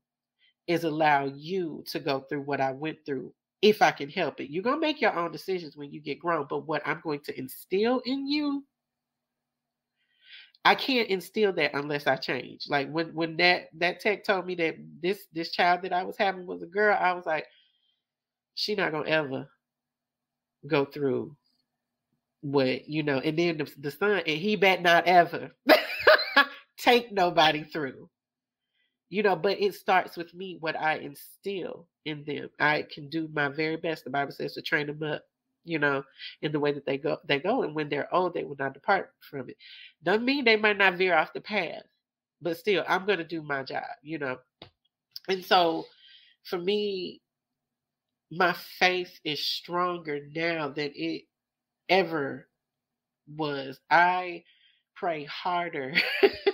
is 0.67 0.85
allow 0.85 1.27
you 1.27 1.85
to 1.87 2.01
go 2.01 2.21
through 2.21 2.43
what 2.43 2.61
I 2.61 2.73
went 2.73 2.99
through 3.05 3.33
if 3.63 3.81
I 3.81 3.93
can 3.93 4.09
help 4.09 4.41
it. 4.41 4.51
You're 4.51 4.65
going 4.65 4.77
to 4.77 4.81
make 4.81 5.01
your 5.01 5.17
own 5.17 5.31
decisions 5.31 5.77
when 5.77 5.93
you 5.93 6.01
get 6.01 6.19
grown, 6.19 6.47
but 6.51 6.67
what 6.67 6.83
I'm 6.85 7.01
going 7.03 7.21
to 7.21 7.39
instill 7.39 8.03
in 8.05 8.27
you, 8.27 8.65
I 10.65 10.75
can't 10.75 11.09
instill 11.09 11.53
that 11.55 11.75
unless 11.75 12.09
I 12.09 12.17
change. 12.17 12.65
Like 12.69 12.91
when 12.91 13.15
when 13.15 13.37
that 13.39 13.69
that 13.79 14.01
tech 14.01 14.25
told 14.25 14.47
me 14.47 14.55
that 14.57 14.77
this 15.01 15.27
this 15.33 15.51
child 15.51 15.83
that 15.83 15.93
I 15.93 16.03
was 16.03 16.17
having 16.17 16.47
was 16.47 16.63
a 16.63 16.67
girl, 16.67 16.97
I 17.01 17.13
was 17.13 17.25
like, 17.25 17.47
she 18.55 18.75
not 18.75 18.93
going 18.93 19.05
to 19.05 19.11
ever 19.11 19.49
go 20.67 20.85
through 20.85 21.37
what, 22.43 22.89
you 22.89 23.03
know, 23.03 23.19
and 23.19 23.39
then 23.39 23.59
the, 23.59 23.73
the 23.79 23.91
son 23.91 24.23
and 24.27 24.39
he 24.39 24.57
bet 24.57 24.83
not 24.83 25.07
ever 25.07 25.51
take 26.77 27.13
nobody 27.13 27.65
through 27.65 28.09
you 29.13 29.23
know 29.23 29.37
but 29.37 29.61
it 29.61 29.75
starts 29.75 30.17
with 30.17 30.35
me 30.35 30.57
what 30.61 30.79
i 30.81 30.95
instill 30.97 31.87
in 32.07 32.25
them. 32.25 32.51
I 32.59 32.83
can 32.93 33.11
do 33.11 33.29
my 33.33 33.49
very 33.49 33.77
best. 33.77 34.05
The 34.05 34.11
bible 34.11 34.33
says 34.33 34.55
to 34.55 34.63
train 34.63 34.89
them 34.89 35.03
up 35.05 35.23
you 35.65 35.79
know 35.79 36.03
in 36.41 36.51
the 36.51 36.61
way 36.61 36.73
that 36.73 36.87
they 36.87 36.99
go 36.99 37.19
they 37.29 37.39
go 37.39 37.63
and 37.63 37.75
when 37.75 37.91
they're 37.91 38.13
old 38.15 38.35
they 38.35 38.45
will 38.45 38.57
not 38.59 38.75
depart 38.75 39.13
from 39.31 39.51
it. 39.51 39.57
Doesn't 40.03 40.25
mean 40.25 40.45
they 40.45 40.57
might 40.57 40.79
not 40.79 40.97
veer 40.97 41.15
off 41.15 41.35
the 41.35 41.43
path 41.43 41.85
but 42.41 42.57
still 42.57 42.85
i'm 42.89 43.07
going 43.07 43.19
to 43.19 43.25
do 43.25 43.43
my 43.43 43.63
job 43.63 43.85
you 44.03 44.19
know? 44.19 44.39
And 45.29 45.45
so 45.45 45.85
for 46.45 46.59
me 46.59 47.21
my 48.31 48.55
faith 48.79 49.21
is 49.25 49.41
stronger 49.47 50.21
now 50.35 50.71
than 50.71 50.91
it 50.95 51.25
ever 51.89 52.49
was. 53.37 53.79
I 53.91 54.45
pray 54.97 55.25
harder 55.25 55.95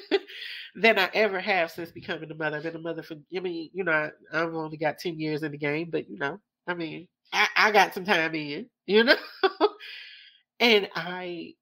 than 0.79 0.97
I 0.99 1.11
ever 1.13 1.41
have 1.41 1.73
since 1.73 1.91
becoming 1.91 2.31
a 2.31 2.35
mother. 2.35 2.57
I've 2.57 2.63
been 2.63 2.77
a 2.77 2.79
mother 2.79 3.03
for, 3.03 3.17
I 3.37 3.41
mean, 3.41 3.69
you 3.73 3.83
know, 3.83 3.93
I, 3.93 4.11
have 4.39 4.55
only 4.55 4.77
got 4.77 4.99
10 4.99 5.19
years 5.19 5.43
in 5.43 5.51
the 5.51 5.59
game, 5.59 5.89
but, 5.91 6.09
you 6.09 6.19
know, 6.19 6.39
I 6.69 6.75
mean, 6.75 7.09
I, 7.33 7.49
I 7.57 7.73
got 7.73 7.95
some 7.95 8.05
time 8.05 8.35
in, 8.37 8.67
you 8.87 9.03
know? 9.03 9.17
and 10.61 10.89
I, 10.95 11.55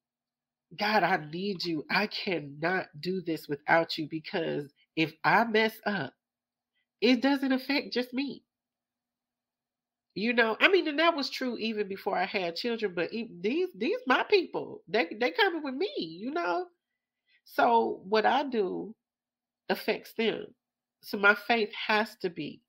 God, 0.77 1.01
I 1.01 1.17
need 1.31 1.63
you. 1.65 1.83
I 1.89 2.07
cannot 2.07 2.87
do 2.99 3.21
this 3.21 3.47
without 3.47 3.97
you 3.97 4.07
because 4.09 4.71
if 4.95 5.13
I 5.23 5.45
mess 5.45 5.73
up, 5.85 6.13
it 7.01 7.21
doesn't 7.21 7.51
affect 7.51 7.93
just 7.93 8.13
me. 8.13 8.43
You 10.13 10.33
know, 10.33 10.57
I 10.59 10.67
mean, 10.67 10.87
and 10.87 10.99
that 10.99 11.15
was 11.15 11.29
true 11.29 11.57
even 11.57 11.87
before 11.87 12.17
I 12.17 12.25
had 12.25 12.55
children. 12.55 12.93
But 12.95 13.11
these, 13.11 13.69
these 13.75 13.99
my 14.07 14.23
people. 14.23 14.81
They, 14.87 15.07
they 15.19 15.31
coming 15.31 15.63
with 15.63 15.75
me. 15.75 15.91
You 15.97 16.31
know. 16.31 16.65
So 17.45 18.01
what 18.03 18.25
I 18.25 18.43
do 18.43 18.95
affects 19.69 20.13
them. 20.13 20.47
So 21.01 21.17
my 21.17 21.35
faith 21.35 21.71
has 21.87 22.15
to 22.21 22.29
be 22.29 22.61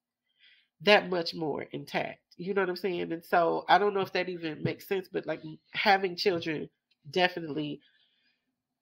that 0.83 1.11
much 1.11 1.35
more 1.35 1.63
intact. 1.73 2.21
You 2.37 2.55
know 2.55 2.63
what 2.63 2.71
I'm 2.71 2.77
saying? 2.77 3.13
And 3.13 3.25
so 3.25 3.65
I 3.69 3.79
don't 3.79 3.95
know 3.95 4.01
if 4.01 4.13
that 4.13 4.29
even 4.29 4.63
makes 4.63 4.87
sense, 4.87 5.09
but 5.13 5.27
like 5.27 5.43
having 5.73 6.17
children 6.17 6.69
definitely 7.11 7.81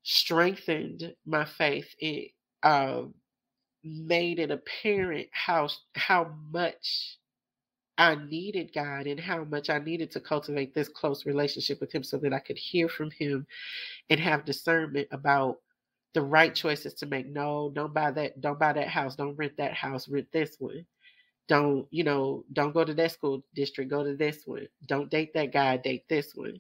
strengthened 0.03 1.15
my 1.27 1.45
faith. 1.45 1.89
It 1.99 2.33
um, 2.63 3.15
made 3.85 4.39
it 4.39 4.51
apparent 4.51 5.29
how 5.33 5.69
how 5.95 6.33
much 6.53 7.19
I 7.99 8.15
needed 8.17 8.73
God 8.75 9.07
and 9.07 9.19
how 9.19 9.45
much 9.45 9.71
I 9.71 9.79
needed 9.79 10.11
to 10.13 10.21
cultivate 10.21 10.75
this 10.75 10.89
close 10.89 11.25
relationship 11.27 11.81
with 11.81 11.93
Him 11.95 12.03
so 12.05 12.19
that 12.19 12.33
I 12.33 12.41
could 12.41 12.59
hear 12.59 12.89
from 12.89 13.11
Him 13.11 13.47
and 14.11 14.21
have 14.21 14.45
discernment 14.45 15.09
about 15.13 15.59
the 16.17 16.23
right 16.23 16.55
choices 16.55 16.95
to 16.95 17.07
make. 17.07 17.27
No, 17.29 17.71
don't 17.75 17.93
buy 17.93 18.11
that, 18.11 18.41
don't 18.41 18.59
buy 18.59 18.73
that 18.73 18.89
house, 18.89 19.17
don't 19.17 19.37
rent 19.37 19.53
that 19.59 19.75
house, 19.75 20.09
rent 20.09 20.27
this 20.33 20.57
one. 20.59 20.87
Don't, 21.47 21.87
you 21.91 22.05
know, 22.05 22.47
don't 22.55 22.73
go 22.73 22.85
to 22.87 22.95
that 22.95 23.13
school 23.13 23.45
district, 23.55 23.91
go 23.91 24.03
to 24.03 24.17
this 24.17 24.39
one. 24.47 24.67
Don't 24.87 25.11
date 25.11 25.35
that 25.35 25.53
guy, 25.53 25.77
date 25.77 26.05
this 26.09 26.33
one. 26.35 26.59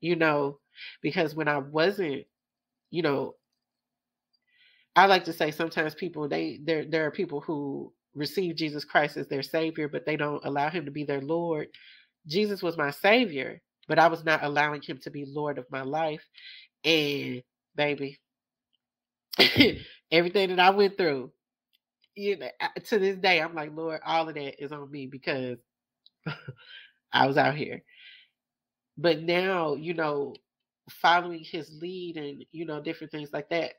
You 0.00 0.16
know, 0.16 0.58
because 1.02 1.36
when 1.36 1.46
I 1.46 1.58
wasn't, 1.58 2.24
you 2.90 3.02
know, 3.02 3.36
I 4.96 5.06
like 5.06 5.24
to 5.26 5.32
say 5.32 5.52
sometimes 5.52 5.94
people 5.94 6.28
they 6.28 6.58
there 6.64 6.84
there 6.84 7.06
are 7.06 7.12
people 7.12 7.40
who 7.40 7.92
receive 8.16 8.56
Jesus 8.56 8.84
Christ 8.84 9.16
as 9.16 9.28
their 9.28 9.44
savior, 9.44 9.86
but 9.86 10.04
they 10.04 10.16
don't 10.16 10.44
allow 10.44 10.68
him 10.68 10.84
to 10.86 10.90
be 10.90 11.04
their 11.04 11.20
Lord. 11.20 11.68
Jesus 12.26 12.60
was 12.60 12.76
my 12.76 12.90
savior, 12.90 13.62
but 13.86 14.00
I 14.00 14.08
was 14.08 14.24
not 14.24 14.42
allowing 14.42 14.82
him 14.82 14.98
to 15.04 15.10
be 15.10 15.26
Lord 15.28 15.58
of 15.58 15.70
my 15.70 15.82
life. 15.82 16.26
And 16.84 17.44
baby, 17.76 18.18
everything 20.12 20.50
that 20.50 20.60
I 20.60 20.70
went 20.70 20.96
through, 20.96 21.32
you 22.16 22.38
know, 22.38 22.48
to 22.86 22.98
this 22.98 23.16
day, 23.18 23.40
I'm 23.40 23.54
like, 23.54 23.72
Lord, 23.74 24.00
all 24.06 24.28
of 24.28 24.34
that 24.34 24.62
is 24.62 24.72
on 24.72 24.90
me 24.90 25.06
because 25.06 25.58
I 27.12 27.26
was 27.26 27.38
out 27.38 27.56
here. 27.56 27.82
But 28.96 29.22
now, 29.22 29.74
you 29.74 29.94
know, 29.94 30.34
following 30.90 31.44
his 31.44 31.70
lead 31.80 32.16
and, 32.16 32.44
you 32.52 32.66
know, 32.66 32.82
different 32.82 33.12
things 33.12 33.32
like 33.32 33.50
that, 33.50 33.74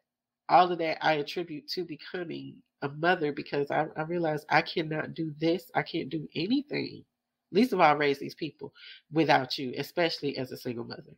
all 0.49 0.71
of 0.71 0.79
that 0.79 1.05
I 1.05 1.13
attribute 1.13 1.67
to 1.69 1.85
becoming 1.85 2.57
a 2.81 2.89
mother 2.89 3.31
because 3.31 3.71
I, 3.71 3.87
I 3.97 4.03
realized 4.03 4.45
I 4.49 4.61
cannot 4.63 5.13
do 5.13 5.33
this. 5.39 5.71
I 5.75 5.83
can't 5.83 6.09
do 6.09 6.27
anything, 6.35 7.05
least 7.51 7.73
of 7.73 7.79
all 7.81 7.97
raise 7.97 8.19
these 8.19 8.35
people 8.35 8.73
without 9.11 9.57
you, 9.57 9.73
especially 9.77 10.37
as 10.37 10.51
a 10.51 10.57
single 10.57 10.85
mother. 10.85 11.15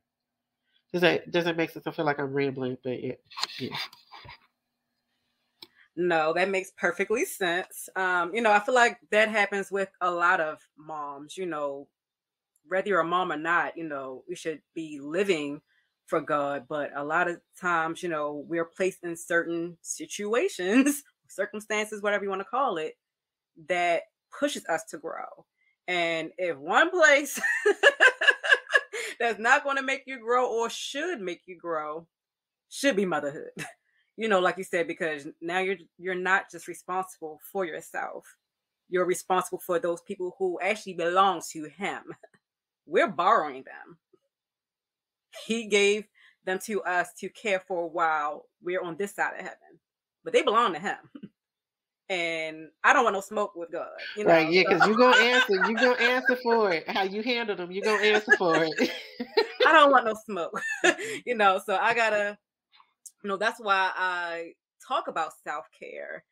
Does 0.94 1.02
that 1.02 1.32
does 1.32 1.46
that 1.46 1.58
make 1.58 1.72
sense? 1.72 1.88
I 1.88 1.92
feel 1.92 2.06
like 2.06 2.20
I'm 2.20 2.34
rambling, 2.34 2.78
but 2.84 3.04
yeah. 3.04 3.16
yeah. 3.60 3.76
No, 5.96 6.34
that 6.34 6.50
makes 6.50 6.72
perfectly 6.72 7.26
sense. 7.26 7.90
Um, 7.96 8.34
you 8.34 8.42
know, 8.42 8.52
I 8.52 8.60
feel 8.60 8.74
like 8.76 9.00
that 9.12 9.30
happens 9.30 9.72
with 9.72 9.90
a 10.02 10.10
lot 10.10 10.40
of 10.40 10.60
moms, 10.78 11.38
you 11.38 11.46
know, 11.46 11.88
whether 12.68 12.90
you're 12.90 13.00
a 13.00 13.06
mom 13.06 13.32
or 13.32 13.38
not, 13.38 13.78
you 13.78 13.84
know, 13.84 14.24
we 14.28 14.36
should 14.36 14.62
be 14.74 15.00
living 15.00 15.62
for 16.08 16.20
God, 16.20 16.66
but 16.68 16.92
a 16.96 17.04
lot 17.04 17.28
of 17.28 17.40
times, 17.60 18.02
you 18.02 18.10
know, 18.10 18.44
we're 18.48 18.66
placed 18.66 19.04
in 19.04 19.16
certain 19.16 19.78
situations, 19.82 21.04
circumstances, 21.28 22.02
whatever 22.02 22.24
you 22.24 22.30
want 22.30 22.42
to 22.42 22.46
call 22.46 22.78
it, 22.78 22.94
that 23.68 24.04
pushes 24.38 24.66
us 24.66 24.84
to 24.86 24.98
grow. 24.98 25.46
And 25.88 26.32
if 26.38 26.58
one 26.58 26.90
place 26.90 27.40
that's 29.24 29.40
not 29.40 29.64
going 29.64 29.78
to 29.78 29.84
make 29.84 30.04
you 30.06 30.20
grow 30.20 30.46
or 30.46 30.70
should 30.70 31.22
make 31.22 31.44
you 31.46 31.58
grow 31.58 32.06
should 32.70 32.96
be 32.96 33.06
motherhood. 33.06 33.52
you 34.18 34.28
know, 34.28 34.40
like 34.40 34.58
you 34.58 34.66
said, 34.66 34.86
because 34.86 35.28
now 35.42 35.60
you're 35.60 35.78
you're 35.98 36.14
not 36.14 36.52
just 36.52 36.68
responsible 36.68 37.40
for 37.52 37.64
yourself. 37.64 38.26
You're 38.90 39.06
responsible 39.06 39.60
for 39.60 39.80
those 39.80 40.02
people 40.02 40.36
who 40.38 40.60
actually 40.62 40.96
belong 40.96 41.42
to 41.54 41.66
him. 41.66 42.02
We're 42.86 43.08
borrowing 43.08 43.64
them. 43.64 43.98
He 45.48 45.68
gave 45.68 46.04
them 46.46 46.60
to 46.66 46.84
us 46.84 47.14
to 47.20 47.30
care 47.30 47.62
for 47.66 47.90
while 47.90 48.46
we're 48.62 48.82
on 48.82 48.98
this 48.98 49.16
side 49.16 49.40
of 49.40 49.40
heaven. 49.40 49.80
But 50.26 50.34
they 50.34 50.42
belong 50.42 50.74
to 50.74 50.80
him. 50.80 50.98
and 52.10 52.70
I 52.84 52.94
don't 52.94 53.04
want 53.04 53.16
no 53.16 53.22
smoke 53.22 53.56
with 53.56 53.72
God. 53.72 53.88
You 54.18 54.26
know? 54.26 54.32
Right, 54.32 54.52
yeah, 54.52 54.64
because 54.68 54.88
you're 54.88 54.98
gonna 54.98 55.18
answer, 55.22 55.54
you're 55.54 55.74
gonna 55.74 56.02
answer 56.02 56.38
for 56.44 56.72
it. 56.72 56.88
How 56.90 57.04
you 57.04 57.24
handle 57.24 57.56
them, 57.56 57.72
you're 57.72 57.84
gonna 57.84 58.04
answer 58.04 58.36
for 58.38 58.64
it. 58.64 58.92
I 59.66 59.72
don't 59.72 59.92
want 59.92 60.06
no 60.06 60.16
smoke. 60.26 60.60
you 61.26 61.36
know, 61.36 61.60
so 61.66 61.76
I 61.76 61.94
gotta 61.94 62.38
you 63.24 63.30
know 63.30 63.38
that's 63.38 63.60
why 63.60 63.92
i 63.96 64.52
talk 64.86 65.08
about 65.08 65.32
self-care 65.44 66.24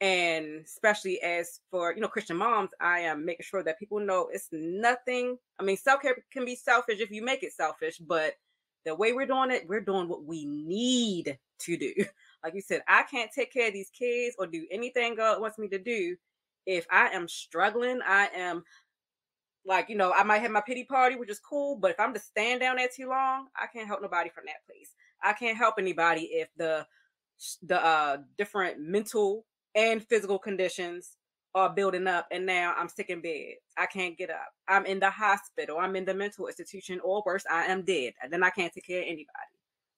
and 0.00 0.64
especially 0.64 1.20
as 1.22 1.60
for 1.70 1.94
you 1.94 2.00
know 2.00 2.08
christian 2.08 2.36
moms 2.36 2.70
i 2.80 2.98
am 3.00 3.24
making 3.24 3.44
sure 3.44 3.62
that 3.62 3.78
people 3.78 4.00
know 4.00 4.28
it's 4.32 4.48
nothing 4.52 5.38
i 5.58 5.62
mean 5.62 5.76
self-care 5.76 6.16
can 6.32 6.44
be 6.44 6.56
selfish 6.56 7.00
if 7.00 7.10
you 7.10 7.24
make 7.24 7.42
it 7.42 7.52
selfish 7.52 7.98
but 7.98 8.34
the 8.84 8.94
way 8.94 9.12
we're 9.12 9.26
doing 9.26 9.50
it 9.50 9.66
we're 9.68 9.80
doing 9.80 10.08
what 10.08 10.24
we 10.24 10.44
need 10.44 11.38
to 11.58 11.76
do 11.76 11.94
like 12.44 12.54
you 12.54 12.60
said 12.60 12.82
i 12.86 13.02
can't 13.02 13.32
take 13.32 13.52
care 13.52 13.68
of 13.68 13.74
these 13.74 13.90
kids 13.90 14.36
or 14.38 14.46
do 14.46 14.66
anything 14.70 15.14
god 15.16 15.40
wants 15.40 15.58
me 15.58 15.68
to 15.68 15.78
do 15.78 16.14
if 16.66 16.86
i 16.90 17.08
am 17.08 17.26
struggling 17.26 18.00
i 18.06 18.28
am 18.36 18.62
like 19.66 19.88
you 19.88 19.96
know 19.96 20.12
i 20.12 20.22
might 20.22 20.38
have 20.38 20.50
my 20.50 20.60
pity 20.60 20.84
party 20.84 21.16
which 21.16 21.30
is 21.30 21.40
cool 21.40 21.76
but 21.76 21.90
if 21.90 21.98
i'm 21.98 22.12
just 22.12 22.28
stand 22.28 22.60
down 22.60 22.76
there 22.76 22.88
too 22.94 23.08
long 23.08 23.46
i 23.56 23.66
can't 23.66 23.88
help 23.88 24.02
nobody 24.02 24.30
from 24.30 24.44
that 24.46 24.64
place 24.66 24.94
I 25.24 25.32
can't 25.32 25.56
help 25.56 25.76
anybody 25.78 26.22
if 26.32 26.48
the 26.56 26.86
the 27.62 27.84
uh, 27.84 28.18
different 28.38 28.78
mental 28.78 29.46
and 29.74 30.06
physical 30.06 30.38
conditions 30.38 31.16
are 31.54 31.70
building 31.70 32.06
up 32.06 32.26
and 32.30 32.46
now 32.46 32.74
I'm 32.76 32.88
sick 32.88 33.10
in 33.10 33.20
bed. 33.20 33.54
I 33.76 33.86
can't 33.86 34.16
get 34.16 34.30
up. 34.30 34.48
I'm 34.68 34.86
in 34.86 35.00
the 35.00 35.10
hospital. 35.10 35.78
I'm 35.78 35.96
in 35.96 36.04
the 36.04 36.14
mental 36.14 36.46
institution 36.46 37.00
or 37.02 37.22
worse, 37.26 37.44
I 37.50 37.64
am 37.66 37.84
dead. 37.84 38.14
And 38.22 38.32
then 38.32 38.42
I 38.44 38.50
can't 38.50 38.72
take 38.72 38.86
care 38.86 39.00
of 39.00 39.06
anybody. 39.06 39.28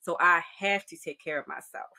So 0.00 0.16
I 0.20 0.42
have 0.58 0.86
to 0.86 0.96
take 0.96 1.22
care 1.22 1.38
of 1.38 1.46
myself. 1.46 1.90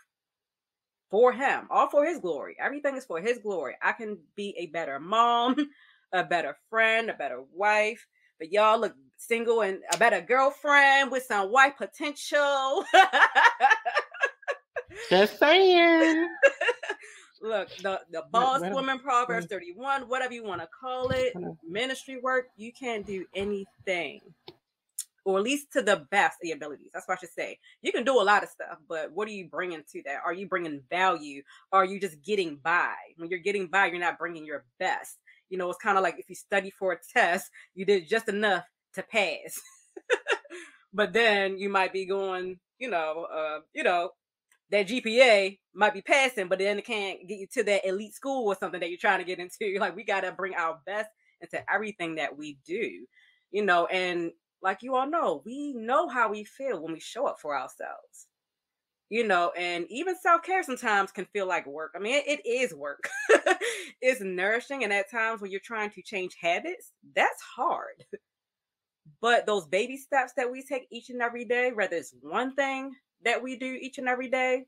For 1.10 1.32
him, 1.32 1.68
all 1.70 1.90
for 1.90 2.06
his 2.06 2.20
glory. 2.20 2.58
Everything 2.60 2.98
is 2.98 3.06
for 3.06 3.22
his 3.22 3.40
glory. 3.40 3.76
I 3.82 3.94
can 3.94 4.18
be 4.36 4.54
a 4.58 4.68
better 4.68 5.00
mom, 5.00 5.56
a 6.12 6.24
better 6.24 6.58
friend, 6.70 7.10
a 7.10 7.14
better 7.14 7.42
wife, 7.54 8.06
but 8.40 8.52
y'all 8.52 8.80
look 8.80 8.94
single 9.18 9.62
and 9.62 9.80
a 9.94 9.98
better 9.98 10.22
girlfriend 10.22 11.12
with 11.12 11.24
some 11.24 11.50
white 11.52 11.78
potential. 11.78 12.84
Just 15.10 15.40
saying. 15.40 16.30
Look, 17.42 17.70
the, 17.78 18.02
the 18.12 18.24
boss 18.32 18.62
what, 18.62 18.72
what, 18.72 18.82
woman, 18.82 19.00
Proverbs 19.00 19.46
31, 19.46 20.04
whatever 20.04 20.34
you 20.34 20.44
want 20.44 20.62
to 20.62 20.68
call 20.68 21.10
it, 21.10 21.34
ministry 21.68 22.20
work, 22.22 22.48
you 22.58 22.74
can't 22.74 23.06
do 23.06 23.26
anything. 23.36 24.22
Or 25.28 25.38
at 25.38 25.44
least 25.44 25.74
to 25.74 25.82
the 25.82 26.08
best 26.10 26.38
of 26.42 26.48
your 26.48 26.56
abilities. 26.56 26.90
That's 26.94 27.06
what 27.06 27.18
I 27.18 27.20
should 27.20 27.34
say. 27.34 27.60
You 27.82 27.92
can 27.92 28.06
do 28.06 28.22
a 28.22 28.24
lot 28.24 28.44
of 28.44 28.50
stuff, 28.50 28.78
but 28.88 29.12
what 29.12 29.28
are 29.28 29.32
you 29.32 29.50
bringing 29.50 29.84
to 29.92 30.02
that? 30.06 30.22
Are 30.26 30.34
you 30.34 30.48
bringing 30.48 30.82
value? 30.90 31.42
Are 31.74 31.84
you 31.84 32.00
just 32.00 32.24
getting 32.24 32.62
by? 32.64 32.94
When 33.18 33.30
you're 33.30 33.40
getting 33.40 33.68
by, 33.68 33.88
you're 33.88 34.00
not 34.00 34.18
bringing 34.18 34.46
your 34.46 34.64
best. 34.80 35.18
You 35.50 35.58
know, 35.58 35.70
it's 35.70 35.84
kind 35.84 35.98
of 35.98 36.04
like 36.04 36.16
if 36.18 36.30
you 36.30 36.36
study 36.36 36.72
for 36.72 36.94
a 36.94 36.98
test, 37.14 37.52
you 37.76 37.84
did 37.84 38.08
just 38.08 38.30
enough 38.30 38.64
to 38.94 39.04
pass. 39.04 39.60
but 40.94 41.12
then 41.12 41.58
you 41.58 41.68
might 41.68 41.92
be 41.92 42.06
going, 42.06 42.58
you 42.80 42.90
know, 42.90 43.28
uh, 43.30 43.60
you 43.74 43.84
know, 43.84 44.12
that 44.72 44.88
GPA 44.88 45.60
might 45.74 45.94
be 45.94 46.02
passing, 46.02 46.48
but 46.48 46.60
then 46.60 46.80
it 46.80 46.86
can't 46.86 47.28
get 47.28 47.40
you 47.40 47.48
to 47.54 47.64
that 47.64 47.86
elite 47.86 48.14
school 48.14 48.48
or 48.48 48.56
something 48.56 48.80
that 48.80 48.90
you're 48.90 48.98
trying 48.98 49.20
to 49.20 49.26
get 49.26 49.40
into. 49.40 49.78
Like 49.80 49.96
we 49.96 50.06
gotta 50.06 50.32
bring 50.32 50.56
our 50.56 50.80
best 50.86 51.10
into 51.42 51.62
everything 51.70 52.16
that 52.16 52.38
we 52.38 52.60
do, 52.66 53.06
you 53.52 53.64
know, 53.66 53.88
and 53.88 54.32
like 54.62 54.84
you 54.84 54.96
all 54.96 55.08
know, 55.10 55.42
we 55.46 55.74
know 55.74 56.08
how 56.10 56.30
we 56.32 56.44
feel 56.44 56.82
when 56.82 56.94
we 56.94 57.00
show 57.00 57.26
up 57.28 57.40
for 57.40 57.58
ourselves 57.58 58.28
you 59.10 59.26
know, 59.26 59.52
and 59.58 59.86
even 59.90 60.16
self 60.18 60.44
care 60.44 60.64
sometimes 60.64 61.12
can 61.12 61.26
feel 61.26 61.46
like 61.48 61.66
work. 61.66 61.94
I 61.96 62.00
mean, 62.00 62.16
it, 62.16 62.42
it 62.46 62.46
is 62.50 62.74
work. 62.74 63.10
it's 64.02 64.22
nourishing, 64.22 64.84
and 64.84 64.92
at 64.92 65.10
times 65.10 65.42
when 65.42 65.52
you're 65.52 65.62
trying 65.62 65.92
to 65.92 66.02
change 66.02 66.36
habits, 66.42 66.92
that's 67.16 67.42
hard. 67.42 68.06
But 69.22 69.46
those 69.46 69.66
baby 69.68 69.98
steps 69.98 70.34
that 70.38 70.52
we 70.52 70.64
take 70.64 70.88
each 70.92 71.10
and 71.10 71.22
every 71.22 71.46
day, 71.46 71.72
whether 71.72 71.96
it's 71.96 72.14
one 72.22 72.56
thing 72.56 72.96
that 73.24 73.42
we 73.42 73.58
do 73.58 73.74
each 73.74 73.98
and 73.98 74.08
every 74.08 74.30
day, 74.30 74.66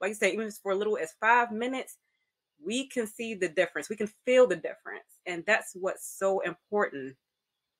like 0.00 0.10
you 0.10 0.14
say, 0.14 0.32
even 0.32 0.50
for 0.50 0.72
a 0.72 0.76
little 0.76 0.98
as 0.98 1.12
five 1.20 1.50
minutes, 1.52 1.96
we 2.64 2.88
can 2.88 3.06
see 3.06 3.34
the 3.34 3.48
difference. 3.48 3.88
We 3.90 3.96
can 3.96 4.10
feel 4.26 4.46
the 4.46 4.56
difference 4.56 5.18
And 5.26 5.44
that's 5.46 5.74
what's 5.74 6.06
so 6.18 6.40
important 6.40 7.16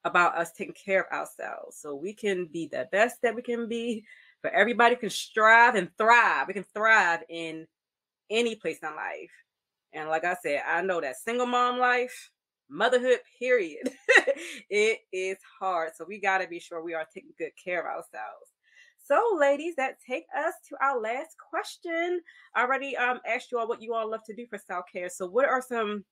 about 0.04 0.36
us 0.36 0.52
taking 0.52 0.74
care 0.74 1.06
of 1.06 1.12
ourselves. 1.12 1.76
So 1.80 1.94
we 1.94 2.12
can 2.12 2.46
be 2.46 2.66
the 2.66 2.88
best 2.92 3.16
that 3.22 3.34
we 3.34 3.42
can 3.42 3.68
be, 3.68 4.04
but 4.42 4.52
everybody 4.52 4.96
can 4.96 5.10
strive 5.10 5.74
and 5.74 5.90
thrive. 5.98 6.46
We 6.48 6.54
can 6.54 6.66
thrive 6.74 7.20
in 7.28 7.66
any 8.30 8.54
place 8.54 8.78
in 8.82 8.94
life. 8.94 9.30
And 9.92 10.08
like 10.08 10.24
I 10.24 10.36
said, 10.42 10.62
I 10.66 10.82
know 10.82 11.00
that 11.00 11.16
single 11.16 11.46
mom 11.46 11.78
life, 11.78 12.30
motherhood, 12.68 13.20
period, 13.38 13.90
it 14.70 15.00
is 15.12 15.38
hard. 15.58 15.92
So 15.96 16.04
we 16.06 16.20
got 16.20 16.38
to 16.38 16.48
be 16.48 16.60
sure 16.60 16.82
we 16.82 16.94
are 16.94 17.06
taking 17.12 17.32
good 17.38 17.52
care 17.62 17.80
of 17.80 17.86
ourselves. 17.86 18.50
So, 19.08 19.38
ladies, 19.40 19.74
that 19.76 19.96
take 20.06 20.26
us 20.36 20.52
to 20.68 20.76
our 20.82 21.00
last 21.00 21.34
question. 21.50 22.20
I 22.54 22.62
already 22.62 22.94
um, 22.94 23.20
asked 23.26 23.50
you 23.50 23.58
all 23.58 23.66
what 23.66 23.80
you 23.80 23.94
all 23.94 24.10
love 24.10 24.22
to 24.26 24.34
do 24.34 24.46
for 24.46 24.58
self 24.58 24.84
care. 24.92 25.08
So, 25.08 25.26
what 25.26 25.48
are 25.48 25.62
some 25.66 26.04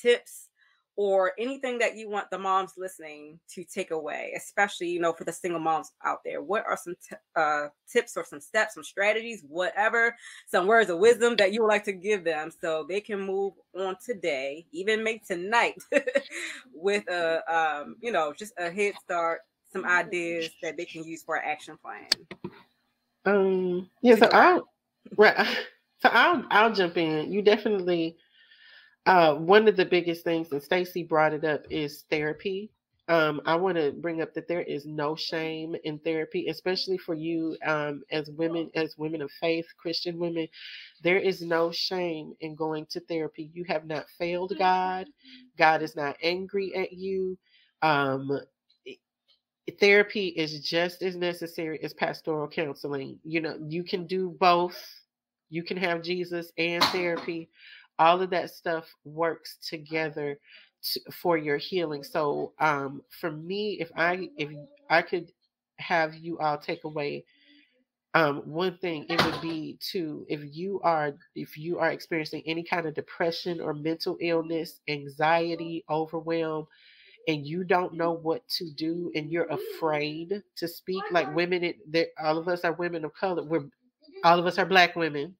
tips 0.00 0.48
or 0.96 1.32
anything 1.38 1.78
that 1.78 1.96
you 1.96 2.08
want 2.08 2.30
the 2.30 2.38
moms 2.38 2.74
listening 2.76 3.38
to 3.48 3.64
take 3.64 3.90
away, 3.90 4.32
especially 4.36 4.88
you 4.88 5.00
know 5.00 5.12
for 5.12 5.24
the 5.24 5.32
single 5.32 5.60
moms 5.60 5.92
out 6.04 6.18
there? 6.24 6.42
What 6.42 6.64
are 6.66 6.76
some 6.76 6.94
t- 7.08 7.16
uh, 7.36 7.68
tips 7.90 8.16
or 8.16 8.24
some 8.24 8.40
steps, 8.40 8.74
some 8.74 8.84
strategies, 8.84 9.42
whatever, 9.48 10.16
some 10.46 10.66
words 10.66 10.90
of 10.90 10.98
wisdom 10.98 11.36
that 11.36 11.52
you 11.52 11.62
would 11.62 11.68
like 11.68 11.84
to 11.84 11.92
give 11.92 12.24
them 12.24 12.50
so 12.60 12.86
they 12.88 13.00
can 13.00 13.20
move 13.20 13.54
on 13.78 13.96
today, 14.04 14.66
even 14.72 15.02
make 15.02 15.26
tonight 15.26 15.76
with 16.74 17.08
a 17.08 17.42
um, 17.52 17.96
you 18.00 18.12
know 18.12 18.32
just 18.32 18.52
a 18.58 18.70
head 18.70 18.94
start 19.02 19.40
some 19.72 19.84
ideas 19.84 20.50
that 20.62 20.76
they 20.76 20.84
can 20.84 21.02
use 21.04 21.22
for 21.22 21.36
an 21.36 21.42
action 21.44 21.76
plan? 21.76 22.08
Um, 23.24 23.90
yeah, 24.02 24.16
so 24.16 24.28
I'll 24.32 24.68
right. 25.16 25.46
So 26.00 26.10
I'll 26.12 26.44
I'll 26.50 26.72
jump 26.74 26.98
in. 26.98 27.32
You 27.32 27.40
definitely 27.40 28.18
uh 29.06 29.34
one 29.34 29.68
of 29.68 29.76
the 29.76 29.86
biggest 29.86 30.24
things, 30.24 30.52
and 30.52 30.62
Stacy 30.62 31.04
brought 31.04 31.34
it 31.34 31.44
up, 31.44 31.62
is 31.70 32.04
therapy. 32.10 32.70
Um, 33.08 33.42
I 33.46 33.56
want 33.56 33.76
to 33.78 33.92
bring 33.92 34.22
up 34.22 34.34
that 34.34 34.48
there 34.48 34.62
is 34.62 34.86
no 34.86 35.16
shame 35.16 35.76
in 35.84 35.98
therapy, 36.00 36.48
especially 36.48 36.98
for 36.98 37.14
you 37.14 37.56
um, 37.66 38.02
as 38.10 38.30
women, 38.30 38.70
as 38.74 38.96
women 38.98 39.22
of 39.22 39.30
faith, 39.40 39.66
Christian 39.78 40.18
women. 40.18 40.48
There 41.02 41.18
is 41.18 41.42
no 41.42 41.72
shame 41.72 42.34
in 42.40 42.54
going 42.56 42.86
to 42.92 43.00
therapy. 43.00 43.50
You 43.54 43.64
have 43.68 43.86
not 43.86 44.06
failed 44.18 44.54
God. 44.58 45.08
God 45.58 45.82
is 45.82 45.96
not 45.96 46.16
angry 46.22 46.74
at 46.76 46.92
you. 46.92 47.38
Um, 47.82 48.40
therapy 49.80 50.28
is 50.28 50.60
just 50.60 51.02
as 51.02 51.16
necessary 51.16 51.82
as 51.82 51.94
pastoral 51.94 52.48
counseling. 52.48 53.18
You 53.24 53.42
know, 53.42 53.58
you 53.68 53.84
can 53.84 54.06
do 54.06 54.36
both. 54.40 54.78
You 55.50 55.62
can 55.64 55.78
have 55.78 56.02
Jesus 56.02 56.52
and 56.58 56.84
therapy. 56.84 57.50
All 57.98 58.20
of 58.20 58.30
that 58.30 58.50
stuff 58.50 58.92
works 59.04 59.58
together 59.68 60.38
to, 60.92 61.00
for 61.12 61.38
your 61.38 61.56
healing. 61.58 62.04
So, 62.04 62.52
um, 62.60 63.02
for 63.20 63.30
me, 63.30 63.78
if 63.80 63.90
I 63.96 64.30
if 64.36 64.50
I 64.90 65.02
could 65.02 65.30
have 65.78 66.14
you 66.14 66.38
all 66.38 66.58
take 66.58 66.84
away 66.84 67.24
um, 68.14 68.42
one 68.44 68.78
thing 68.78 69.06
it 69.08 69.24
would 69.24 69.40
be 69.40 69.78
to 69.92 70.24
if 70.28 70.40
you 70.54 70.80
are 70.84 71.14
if 71.34 71.56
you 71.58 71.78
are 71.80 71.90
experiencing 71.90 72.42
any 72.46 72.62
kind 72.62 72.86
of 72.86 72.94
depression 72.94 73.60
or 73.60 73.74
mental 73.74 74.16
illness 74.20 74.80
anxiety 74.88 75.84
overwhelm 75.90 76.66
and 77.28 77.46
you 77.46 77.64
don't 77.64 77.94
know 77.94 78.12
what 78.12 78.46
to 78.48 78.70
do 78.76 79.10
and 79.14 79.30
you're 79.30 79.48
afraid 79.50 80.42
to 80.56 80.68
speak 80.68 81.02
like 81.10 81.34
women 81.34 81.64
it, 81.64 81.76
all 82.22 82.38
of 82.38 82.48
us 82.48 82.62
are 82.64 82.72
women 82.74 83.04
of 83.04 83.12
color 83.14 83.42
we're 83.44 83.66
all 84.24 84.38
of 84.38 84.46
us 84.46 84.58
are 84.58 84.66
black 84.66 84.96
women 84.96 85.34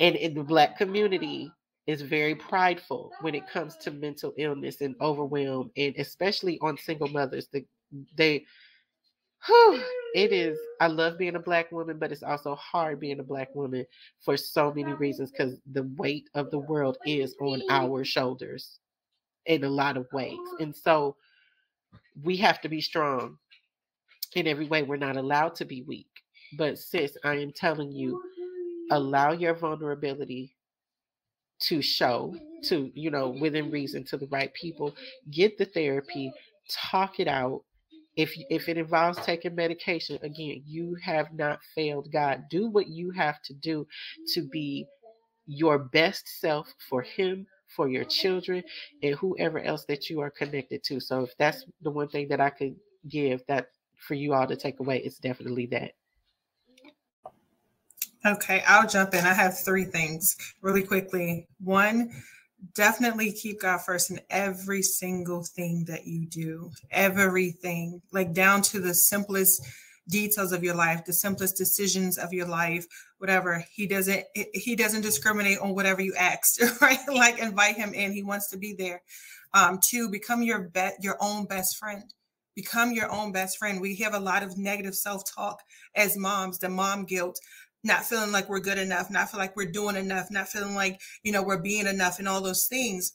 and 0.00 0.16
in 0.16 0.34
the 0.34 0.42
black 0.42 0.76
community 0.76 1.50
is 1.86 2.02
very 2.02 2.34
prideful 2.34 3.12
when 3.20 3.34
it 3.34 3.48
comes 3.48 3.76
to 3.76 3.90
mental 3.90 4.32
illness 4.36 4.80
and 4.80 4.96
overwhelm 5.00 5.70
and 5.76 5.94
especially 5.98 6.58
on 6.60 6.76
single 6.76 7.08
mothers 7.08 7.48
the, 7.52 7.64
they 8.16 8.44
whew, 9.46 9.80
it 10.14 10.32
is 10.32 10.58
i 10.80 10.86
love 10.86 11.16
being 11.16 11.36
a 11.36 11.40
black 11.40 11.70
woman 11.70 11.98
but 11.98 12.10
it's 12.10 12.24
also 12.24 12.54
hard 12.56 12.98
being 12.98 13.20
a 13.20 13.22
black 13.22 13.54
woman 13.54 13.86
for 14.24 14.36
so 14.36 14.72
many 14.74 14.92
reasons 14.94 15.30
because 15.30 15.58
the 15.72 15.84
weight 15.96 16.28
of 16.34 16.50
the 16.50 16.58
world 16.58 16.98
is 17.06 17.36
on 17.40 17.62
our 17.70 18.04
shoulders 18.04 18.80
in 19.46 19.64
a 19.64 19.68
lot 19.68 19.96
of 19.96 20.06
ways. 20.12 20.38
And 20.60 20.74
so 20.74 21.16
we 22.22 22.36
have 22.38 22.60
to 22.60 22.68
be 22.68 22.80
strong 22.80 23.38
in 24.34 24.46
every 24.46 24.66
way. 24.66 24.82
We're 24.82 24.96
not 24.96 25.16
allowed 25.16 25.54
to 25.56 25.64
be 25.64 25.82
weak. 25.82 26.08
But 26.56 26.78
sis, 26.78 27.16
I 27.24 27.36
am 27.36 27.52
telling 27.52 27.90
you, 27.90 28.22
allow 28.90 29.32
mm-hmm. 29.32 29.42
your 29.42 29.54
vulnerability 29.54 30.54
to 31.58 31.80
show 31.80 32.34
mm-hmm. 32.34 32.60
to, 32.64 32.90
you 32.94 33.10
know, 33.10 33.30
within 33.30 33.66
mm-hmm. 33.66 33.74
reason 33.74 34.04
to 34.04 34.16
the 34.16 34.28
right 34.28 34.52
people. 34.54 34.94
Get 35.30 35.58
the 35.58 35.64
therapy, 35.64 36.32
talk 36.90 37.20
it 37.20 37.28
out. 37.28 37.62
If 38.16 38.32
if 38.48 38.68
it 38.68 38.78
involves 38.78 39.18
taking 39.18 39.54
medication, 39.54 40.18
again, 40.22 40.62
you 40.64 40.96
have 41.02 41.34
not 41.34 41.60
failed 41.74 42.10
God. 42.10 42.44
Do 42.50 42.68
what 42.68 42.88
you 42.88 43.10
have 43.10 43.42
to 43.42 43.54
do 43.54 43.86
to 44.32 44.42
be 44.48 44.86
your 45.46 45.78
best 45.78 46.26
self 46.40 46.72
for 46.88 47.02
him 47.02 47.46
for 47.74 47.88
your 47.88 48.04
children 48.04 48.62
and 49.02 49.14
whoever 49.16 49.58
else 49.58 49.84
that 49.86 50.08
you 50.08 50.20
are 50.20 50.30
connected 50.30 50.82
to. 50.84 51.00
So 51.00 51.22
if 51.24 51.36
that's 51.38 51.64
the 51.82 51.90
one 51.90 52.08
thing 52.08 52.28
that 52.28 52.40
I 52.40 52.50
could 52.50 52.76
give 53.08 53.42
that 53.48 53.68
for 53.98 54.14
you 54.14 54.34
all 54.34 54.46
to 54.46 54.56
take 54.56 54.80
away, 54.80 54.98
it's 54.98 55.18
definitely 55.18 55.66
that. 55.66 55.92
Okay, 58.26 58.62
I'll 58.66 58.88
jump 58.88 59.14
in. 59.14 59.24
I 59.24 59.34
have 59.34 59.56
three 59.60 59.84
things 59.84 60.36
really 60.60 60.82
quickly. 60.82 61.46
One, 61.62 62.10
definitely 62.74 63.30
keep 63.30 63.60
God 63.60 63.82
first 63.82 64.10
in 64.10 64.20
every 64.30 64.82
single 64.82 65.44
thing 65.44 65.84
that 65.86 66.08
you 66.08 66.26
do, 66.26 66.72
everything, 66.90 68.02
like 68.12 68.32
down 68.32 68.62
to 68.62 68.80
the 68.80 68.94
simplest 68.94 69.62
details 70.08 70.50
of 70.50 70.64
your 70.64 70.74
life, 70.74 71.04
the 71.04 71.12
simplest 71.12 71.56
decisions 71.56 72.18
of 72.18 72.32
your 72.32 72.46
life, 72.46 72.84
whatever. 73.18 73.64
He 73.70 73.86
doesn't 73.86 74.24
he 74.54 74.74
doesn't 74.74 75.02
discriminate 75.02 75.58
on 75.58 75.74
whatever 75.74 76.02
you 76.02 76.14
ask, 76.18 76.60
right? 76.80 76.98
like 77.06 77.38
invite 77.38 77.76
him 77.76 77.94
in. 77.94 78.12
He 78.12 78.24
wants 78.24 78.50
to 78.50 78.56
be 78.56 78.72
there. 78.72 79.02
Um, 79.54 79.78
to 79.90 80.08
become 80.08 80.42
your 80.42 80.68
bet 80.68 80.96
your 81.00 81.16
own 81.20 81.44
best 81.46 81.76
friend. 81.76 82.02
Become 82.56 82.92
your 82.92 83.12
own 83.12 83.32
best 83.32 83.58
friend. 83.58 83.82
We 83.82 83.96
have 83.96 84.14
a 84.14 84.18
lot 84.18 84.42
of 84.42 84.56
negative 84.56 84.94
self-talk 84.94 85.60
as 85.94 86.16
moms, 86.16 86.58
the 86.58 86.70
mom 86.70 87.04
guilt, 87.04 87.38
not 87.86 88.04
feeling 88.04 88.32
like 88.32 88.48
we're 88.48 88.60
good 88.60 88.78
enough, 88.78 89.10
not 89.10 89.30
feel 89.30 89.40
like 89.40 89.56
we're 89.56 89.70
doing 89.70 89.96
enough, 89.96 90.30
not 90.30 90.48
feeling 90.48 90.74
like, 90.74 91.00
you 91.22 91.32
know, 91.32 91.42
we're 91.42 91.62
being 91.62 91.86
enough 91.86 92.18
and 92.18 92.28
all 92.28 92.40
those 92.40 92.66
things 92.66 93.12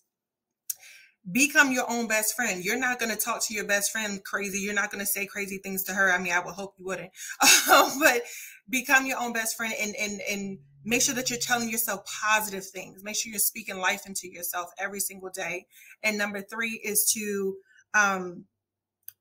become 1.30 1.72
your 1.72 1.90
own 1.90 2.08
best 2.08 2.36
friend. 2.36 2.66
You're 2.66 2.80
not 2.80 3.00
going 3.00 3.16
to 3.16 3.22
talk 3.22 3.46
to 3.46 3.54
your 3.54 3.66
best 3.66 3.92
friend 3.92 4.24
crazy. 4.24 4.60
You're 4.60 4.74
not 4.74 4.92
going 4.92 5.06
to 5.06 5.06
say 5.06 5.28
crazy 5.28 5.60
things 5.60 5.84
to 5.84 5.94
her. 5.94 6.12
I 6.12 6.18
mean, 6.18 6.34
I 6.34 6.40
would 6.40 6.56
hope 6.56 6.74
you 6.80 6.86
wouldn't, 6.86 7.12
but 7.68 8.24
become 8.70 9.06
your 9.06 9.20
own 9.20 9.34
best 9.34 9.56
friend 9.56 9.74
and, 9.80 9.94
and, 10.00 10.22
and 10.30 10.58
make 10.84 11.02
sure 11.04 11.14
that 11.14 11.30
you're 11.30 11.38
telling 11.38 11.70
yourself 11.70 12.02
positive 12.24 12.66
things. 12.66 13.04
Make 13.04 13.18
sure 13.18 13.30
you're 13.30 13.40
speaking 13.40 13.78
life 13.78 14.08
into 14.08 14.32
yourself 14.32 14.72
every 14.80 15.00
single 15.00 15.30
day. 15.30 15.68
And 16.02 16.18
number 16.18 16.42
three 16.42 16.82
is 16.84 17.12
to, 17.14 17.56
um, 17.94 18.46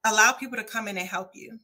allow 0.05 0.33
people 0.33 0.57
to 0.57 0.65
come 0.65 0.89
in 0.89 0.97
and 0.97 1.07
help 1.07 1.33
you 1.35 1.59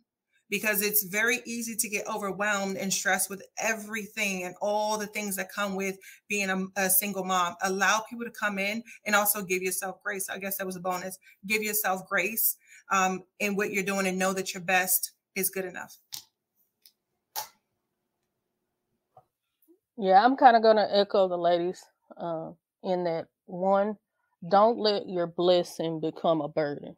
because 0.51 0.83
it's 0.83 1.05
very 1.05 1.41
easy 1.45 1.75
to 1.77 1.89
get 1.89 2.07
overwhelmed 2.07 2.77
and 2.77 2.93
stressed 2.93 3.29
with 3.31 3.43
everything 3.59 4.45
and 4.45 4.55
all 4.61 4.99
the 4.99 5.07
things 5.07 5.37
that 5.37 5.53
come 5.53 5.75
with 5.75 5.97
being 6.29 6.51
a, 6.51 6.67
a, 6.77 6.91
single 6.91 7.25
mom. 7.25 7.55
Allow 7.63 8.05
people 8.09 8.25
to 8.25 8.31
come 8.31 8.59
in 8.59 8.83
and 9.05 9.15
also 9.15 9.43
give 9.43 9.63
yourself 9.63 10.03
grace. 10.03 10.29
I 10.29 10.39
guess 10.39 10.57
that 10.59 10.67
was 10.67 10.77
a 10.77 10.81
bonus. 10.81 11.19
Give 11.47 11.63
yourself 11.63 12.07
grace 12.09 12.57
um, 12.91 13.25
in 13.41 13.57
what 13.57 13.73
you're 13.73 13.83
doing 13.83 14.07
and 14.07 14.19
know 14.19 14.33
that 14.33 14.55
your 14.55 14.63
best 14.63 15.13
is 15.35 15.51
good 15.51 15.65
enough. 15.65 15.97
Yeah, 19.99 20.23
I'm 20.23 20.37
kind 20.37 20.57
of 20.57 20.63
going 20.63 20.77
to 20.77 20.97
echo 20.97 21.27
the 21.27 21.39
ladies 21.39 21.83
uh, 22.17 22.51
in 22.83 23.05
that 23.05 23.27
one, 23.47 23.97
don't 24.49 24.79
let 24.79 25.09
your 25.09 25.27
blessing 25.27 26.01
become 26.01 26.41
a 26.41 26.49
burden. 26.49 26.97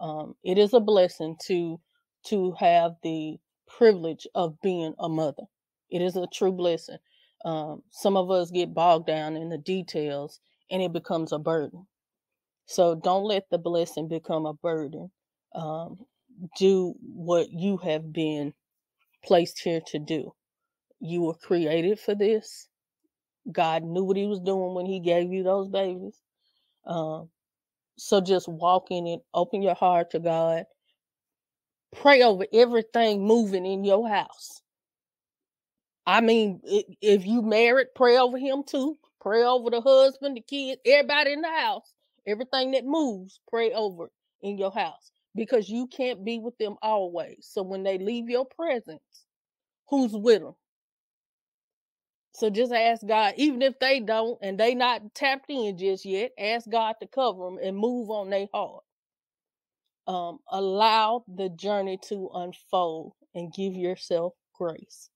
Um, 0.00 0.34
it 0.44 0.58
is 0.58 0.74
a 0.74 0.80
blessing 0.80 1.36
to 1.46 1.80
to 2.26 2.52
have 2.58 2.92
the 3.02 3.38
privilege 3.68 4.26
of 4.34 4.60
being 4.62 4.94
a 4.98 5.08
mother. 5.08 5.44
It 5.90 6.02
is 6.02 6.16
a 6.16 6.26
true 6.32 6.52
blessing. 6.52 6.98
Um, 7.44 7.82
some 7.90 8.16
of 8.16 8.30
us 8.30 8.50
get 8.50 8.74
bogged 8.74 9.06
down 9.06 9.36
in 9.36 9.48
the 9.50 9.58
details 9.58 10.40
and 10.70 10.82
it 10.82 10.92
becomes 10.92 11.32
a 11.32 11.38
burden. 11.38 11.86
So 12.66 12.94
don't 12.96 13.24
let 13.24 13.44
the 13.50 13.58
blessing 13.58 14.08
become 14.08 14.46
a 14.46 14.54
burden. 14.54 15.10
Um, 15.54 15.98
do 16.58 16.94
what 17.00 17.50
you 17.50 17.78
have 17.78 18.12
been 18.12 18.54
placed 19.24 19.60
here 19.60 19.80
to 19.88 19.98
do. 19.98 20.32
You 21.00 21.22
were 21.22 21.34
created 21.34 22.00
for 22.00 22.14
this. 22.14 22.68
God 23.52 23.84
knew 23.84 24.04
what 24.04 24.16
He 24.16 24.26
was 24.26 24.40
doing 24.40 24.74
when 24.74 24.86
He 24.86 25.00
gave 25.00 25.32
you 25.32 25.42
those 25.42 25.68
babies. 25.68 26.20
Um, 26.86 27.30
so 27.98 28.20
just 28.20 28.48
walk 28.48 28.88
in 28.90 29.06
it, 29.06 29.20
open 29.34 29.62
your 29.62 29.74
heart 29.74 30.10
to 30.12 30.20
God, 30.20 30.64
pray 31.94 32.22
over 32.22 32.46
everything 32.52 33.26
moving 33.26 33.66
in 33.66 33.84
your 33.84 34.08
house. 34.08 34.62
I 36.06 36.20
mean, 36.20 36.60
if 37.00 37.26
you 37.26 37.42
married, 37.42 37.88
pray 37.94 38.18
over 38.18 38.38
him 38.38 38.62
too. 38.64 38.96
Pray 39.20 39.44
over 39.44 39.70
the 39.70 39.80
husband, 39.80 40.36
the 40.36 40.40
kids, 40.40 40.80
everybody 40.86 41.32
in 41.32 41.42
the 41.42 41.50
house. 41.50 41.92
Everything 42.26 42.72
that 42.72 42.84
moves, 42.84 43.40
pray 43.48 43.72
over 43.72 44.10
in 44.42 44.58
your 44.58 44.72
house 44.72 45.10
because 45.34 45.68
you 45.68 45.86
can't 45.86 46.24
be 46.24 46.38
with 46.38 46.58
them 46.58 46.76
always. 46.82 47.48
So 47.50 47.62
when 47.62 47.84
they 47.84 47.98
leave 47.98 48.28
your 48.28 48.46
presence, 48.46 49.00
who's 49.88 50.12
with 50.12 50.42
them? 50.42 50.54
So 52.34 52.50
just 52.50 52.72
ask 52.72 53.06
God, 53.06 53.34
even 53.38 53.62
if 53.62 53.78
they 53.80 54.00
don't 54.00 54.38
and 54.42 54.58
they 54.60 54.74
not 54.74 55.14
tapped 55.14 55.50
in 55.50 55.78
just 55.78 56.06
yet, 56.06 56.32
ask 56.38 56.68
God 56.70 56.96
to 57.00 57.08
cover 57.08 57.44
them 57.46 57.58
and 57.62 57.76
move 57.76 58.10
on 58.10 58.30
their 58.30 58.48
heart. 58.54 58.84
Um, 60.06 60.38
allow 60.50 61.24
the 61.26 61.48
journey 61.48 61.98
to 62.08 62.30
unfold 62.34 63.12
and 63.34 63.52
give 63.52 63.74
yourself 63.74 64.34
grace. 64.54 65.10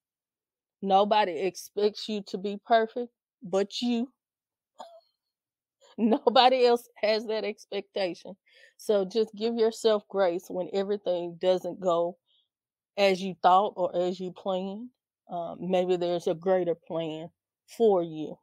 Nobody 0.82 1.32
expects 1.32 2.08
you 2.08 2.22
to 2.28 2.38
be 2.38 2.58
perfect 2.66 3.12
but 3.42 3.80
you. 3.80 4.10
Nobody 5.98 6.66
else 6.66 6.88
has 6.96 7.26
that 7.26 7.44
expectation. 7.44 8.36
So 8.76 9.04
just 9.04 9.34
give 9.34 9.54
yourself 9.54 10.02
grace 10.08 10.46
when 10.48 10.68
everything 10.72 11.36
doesn't 11.40 11.80
go 11.80 12.16
as 12.96 13.20
you 13.22 13.34
thought 13.42 13.74
or 13.76 13.94
as 13.94 14.18
you 14.20 14.32
planned. 14.32 14.88
Um, 15.30 15.58
maybe 15.60 15.96
there's 15.96 16.26
a 16.26 16.34
greater 16.34 16.74
plan 16.74 17.30
for 17.76 18.02
you. 18.02 18.38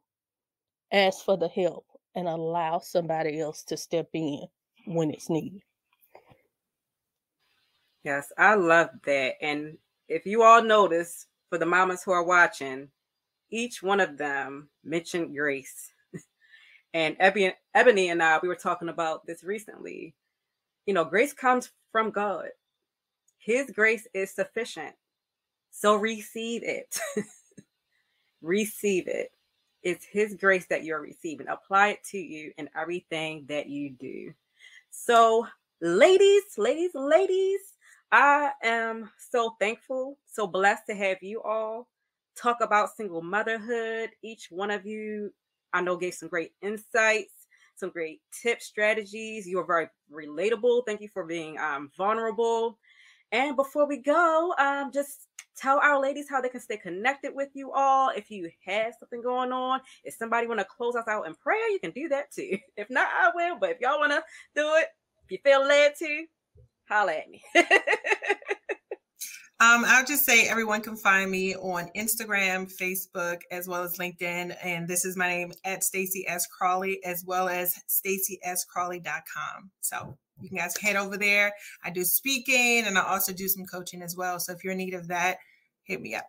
Ask 0.92 1.24
for 1.24 1.36
the 1.36 1.48
help 1.48 1.84
and 2.14 2.26
allow 2.28 2.78
somebody 2.78 3.40
else 3.40 3.62
to 3.64 3.76
step 3.76 4.08
in 4.14 4.46
when 4.86 5.10
it's 5.10 5.28
needed. 5.28 5.62
Yes, 8.08 8.32
I 8.38 8.54
love 8.54 8.88
that. 9.04 9.34
And 9.42 9.76
if 10.08 10.24
you 10.24 10.42
all 10.42 10.62
notice, 10.62 11.26
for 11.50 11.58
the 11.58 11.66
mamas 11.66 12.02
who 12.02 12.10
are 12.10 12.24
watching, 12.24 12.88
each 13.50 13.82
one 13.82 14.00
of 14.00 14.16
them 14.16 14.70
mentioned 14.82 15.36
grace. 15.36 15.92
and 16.94 17.18
Ebony, 17.20 18.08
and 18.08 18.22
I, 18.22 18.38
we 18.42 18.48
were 18.48 18.54
talking 18.54 18.88
about 18.88 19.26
this 19.26 19.44
recently. 19.44 20.14
You 20.86 20.94
know, 20.94 21.04
grace 21.04 21.34
comes 21.34 21.70
from 21.92 22.10
God. 22.10 22.48
His 23.36 23.70
grace 23.72 24.08
is 24.14 24.34
sufficient. 24.34 24.94
So 25.70 25.94
receive 25.94 26.62
it. 26.64 26.98
receive 28.40 29.06
it. 29.06 29.32
It's 29.82 30.06
His 30.06 30.34
grace 30.34 30.64
that 30.70 30.82
you're 30.82 31.02
receiving. 31.02 31.48
Apply 31.48 31.88
it 31.88 32.04
to 32.04 32.18
you 32.18 32.52
in 32.56 32.70
everything 32.74 33.44
that 33.50 33.68
you 33.68 33.90
do. 33.90 34.32
So, 34.88 35.46
ladies, 35.82 36.44
ladies, 36.56 36.92
ladies, 36.94 37.60
I 38.10 38.52
am 38.62 39.10
so 39.18 39.56
thankful, 39.60 40.18
so 40.24 40.46
blessed 40.46 40.84
to 40.88 40.94
have 40.94 41.22
you 41.22 41.42
all 41.42 41.88
talk 42.36 42.58
about 42.62 42.96
single 42.96 43.22
motherhood. 43.22 44.10
Each 44.22 44.48
one 44.50 44.70
of 44.70 44.86
you, 44.86 45.32
I 45.72 45.82
know, 45.82 45.96
gave 45.96 46.14
some 46.14 46.28
great 46.28 46.52
insights, 46.62 47.46
some 47.76 47.90
great 47.90 48.20
tips, 48.42 48.66
strategies. 48.66 49.46
You 49.46 49.58
are 49.60 49.66
very 49.66 49.88
relatable. 50.10 50.86
Thank 50.86 51.02
you 51.02 51.08
for 51.08 51.24
being 51.24 51.58
um, 51.58 51.90
vulnerable. 51.96 52.78
And 53.32 53.56
before 53.56 53.86
we 53.86 53.98
go, 53.98 54.54
um, 54.58 54.90
just 54.90 55.26
tell 55.54 55.78
our 55.80 56.00
ladies 56.00 56.30
how 56.30 56.40
they 56.40 56.48
can 56.48 56.60
stay 56.60 56.78
connected 56.78 57.34
with 57.34 57.50
you 57.52 57.72
all. 57.72 58.10
If 58.10 58.30
you 58.30 58.48
have 58.64 58.94
something 58.98 59.20
going 59.20 59.52
on, 59.52 59.80
if 60.04 60.14
somebody 60.14 60.46
want 60.46 60.60
to 60.60 60.66
close 60.66 60.94
us 60.96 61.08
out 61.08 61.26
in 61.26 61.34
prayer, 61.34 61.68
you 61.70 61.78
can 61.78 61.90
do 61.90 62.08
that 62.08 62.30
too. 62.30 62.56
If 62.78 62.88
not, 62.88 63.08
I 63.12 63.30
will. 63.34 63.58
But 63.58 63.70
if 63.70 63.80
y'all 63.80 63.98
want 63.98 64.12
to 64.12 64.22
do 64.54 64.66
it, 64.76 64.86
if 65.24 65.32
you 65.32 65.38
feel 65.44 65.66
led 65.66 65.94
to, 65.98 66.24
holla 66.88 67.12
at 67.12 67.28
me. 67.28 67.42
Um, 69.60 69.82
I'll 69.88 70.04
just 70.04 70.24
say 70.24 70.46
everyone 70.46 70.82
can 70.82 70.94
find 70.94 71.28
me 71.28 71.56
on 71.56 71.90
Instagram, 71.96 72.72
Facebook, 72.72 73.40
as 73.50 73.66
well 73.66 73.82
as 73.82 73.96
LinkedIn. 73.96 74.56
And 74.62 74.86
this 74.86 75.04
is 75.04 75.16
my 75.16 75.26
name 75.26 75.52
at 75.64 75.82
Stacy 75.82 76.24
S. 76.28 76.46
Crawley, 76.46 77.02
as 77.04 77.24
well 77.26 77.48
as 77.48 77.74
stacyscrawley.com. 77.88 79.70
So 79.80 80.16
you 80.40 80.48
can 80.48 80.58
guys 80.58 80.76
head 80.76 80.94
over 80.94 81.16
there. 81.16 81.52
I 81.82 81.90
do 81.90 82.04
speaking 82.04 82.84
and 82.86 82.96
I 82.96 83.02
also 83.02 83.32
do 83.32 83.48
some 83.48 83.66
coaching 83.66 84.00
as 84.00 84.16
well. 84.16 84.38
So 84.38 84.52
if 84.52 84.62
you're 84.62 84.74
in 84.74 84.78
need 84.78 84.94
of 84.94 85.08
that, 85.08 85.38
hit 85.82 86.00
me 86.00 86.14
up. 86.14 86.28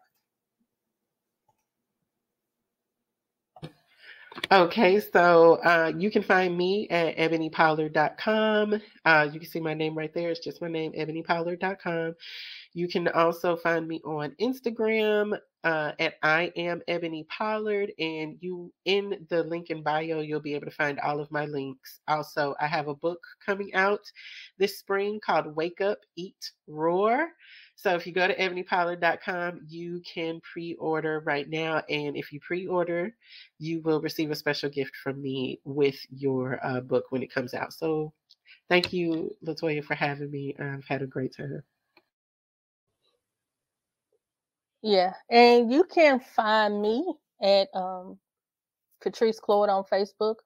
Okay, 4.51 4.99
so 4.99 5.55
uh, 5.63 5.91
you 5.97 6.11
can 6.11 6.21
find 6.21 6.55
me 6.55 6.87
at 6.89 7.17
ebonypollard.com. 7.17 8.81
Uh, 9.03 9.29
you 9.31 9.39
can 9.39 9.49
see 9.49 9.59
my 9.59 9.73
name 9.73 9.97
right 9.97 10.13
there. 10.13 10.29
It's 10.29 10.39
just 10.39 10.61
my 10.61 10.67
name, 10.67 10.91
ebonypollard.com. 10.93 12.15
You 12.73 12.87
can 12.87 13.07
also 13.09 13.55
find 13.55 13.87
me 13.87 14.01
on 14.05 14.35
Instagram 14.39 15.37
uh, 15.63 15.91
at 15.99 16.15
I 16.23 16.51
am 16.55 16.81
Ebony 16.87 17.25
Pollard, 17.29 17.91
and 17.99 18.37
you 18.39 18.71
in 18.85 19.25
the 19.29 19.43
link 19.43 19.71
in 19.71 19.83
bio, 19.83 20.21
you'll 20.21 20.39
be 20.39 20.53
able 20.53 20.67
to 20.67 20.71
find 20.71 20.99
all 20.99 21.19
of 21.19 21.31
my 21.31 21.45
links. 21.45 21.99
Also, 22.07 22.55
I 22.59 22.67
have 22.67 22.87
a 22.87 22.95
book 22.95 23.19
coming 23.43 23.73
out 23.73 24.01
this 24.57 24.77
spring 24.79 25.19
called 25.25 25.55
Wake 25.55 25.81
Up, 25.81 25.99
Eat, 26.15 26.51
Roar. 26.67 27.29
So 27.79 27.95
if 27.95 28.05
you 28.07 28.13
go 28.13 28.27
to 28.27 28.35
ebonypollard.com, 28.35 29.61
you 29.69 30.01
can 30.01 30.41
pre-order 30.41 31.21
right 31.25 31.49
now, 31.49 31.81
and 31.89 32.17
if 32.17 32.33
you 32.33 32.41
pre-order, 32.41 33.15
you 33.57 33.81
will 33.83 34.01
receive 34.01 34.31
a 34.31 34.35
special 34.35 34.69
gift 34.69 34.97
from 34.97 35.21
me 35.21 35.61
with 35.63 35.97
your 36.11 36.59
uh, 36.65 36.81
book 36.81 37.05
when 37.11 37.23
it 37.23 37.33
comes 37.33 37.53
out. 37.53 37.73
So 37.73 38.13
thank 38.69 38.93
you, 38.93 39.31
Latoya, 39.47 39.83
for 39.85 39.95
having 39.95 40.31
me. 40.31 40.55
I've 40.59 40.85
had 40.89 41.03
a 41.03 41.07
great 41.07 41.35
time. 41.37 41.63
Yeah, 44.83 45.13
and 45.29 45.71
you 45.73 45.85
can 45.85 46.21
find 46.21 46.81
me 46.81 47.05
at 47.43 47.69
um, 47.75 48.19
Katrice 49.03 49.39
Cloyd 49.41 49.69
on 49.69 49.83
Facebook. 49.85 50.37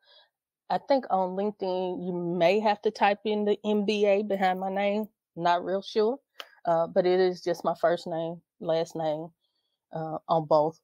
I 0.69 0.79
think 0.79 1.05
on 1.11 1.31
LinkedIn 1.37 2.05
you 2.05 2.13
may 2.13 2.59
have 2.61 2.81
to 2.83 2.91
type 2.91 3.19
in 3.25 3.45
the 3.45 3.57
MBA 3.65 4.27
behind 4.27 4.59
my 4.59 4.73
name. 4.73 5.07
Not 5.35 5.65
real 5.65 5.81
sure, 5.83 6.19
uh, 6.65 6.87
but 6.87 7.05
it 7.05 7.19
is 7.19 7.41
just 7.41 7.63
my 7.63 7.75
first 7.79 8.07
name, 8.07 8.41
last 8.59 8.95
name 8.95 9.27
uh, 9.93 10.17
on 10.27 10.45
both 10.45 10.79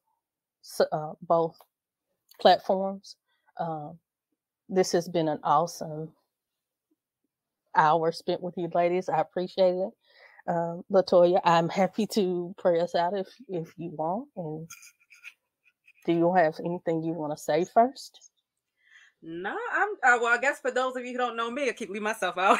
uh, 0.92 1.12
both 1.22 1.56
platforms. 2.40 3.16
Um, 3.58 3.98
this 4.68 4.92
has 4.92 5.08
been 5.08 5.28
an 5.28 5.40
awesome 5.42 6.10
hour 7.76 8.12
spent 8.12 8.42
with 8.42 8.54
you 8.56 8.68
ladies. 8.74 9.08
I 9.08 9.20
appreciate 9.20 9.74
it 9.74 9.90
um, 10.48 10.84
Latoya, 10.90 11.40
I'm 11.44 11.68
happy 11.68 12.06
to 12.08 12.54
pray 12.58 12.80
us 12.80 12.94
out 12.94 13.16
if 13.16 13.28
if 13.48 13.72
you 13.76 13.90
want. 13.90 14.28
And 14.36 14.68
do 16.06 16.12
you 16.12 16.34
have 16.34 16.54
anything 16.64 17.02
you 17.02 17.12
want 17.12 17.36
to 17.36 17.42
say 17.42 17.64
first? 17.72 18.30
No, 19.22 19.56
I'm. 19.72 19.88
Uh, 20.02 20.18
well, 20.20 20.34
I 20.34 20.38
guess 20.40 20.60
for 20.60 20.70
those 20.70 20.96
of 20.96 21.04
you 21.04 21.12
who 21.12 21.18
don't 21.18 21.36
know 21.36 21.50
me, 21.50 21.68
I 21.68 21.72
keep 21.72 21.90
leave 21.90 22.02
myself 22.02 22.38
out. 22.38 22.58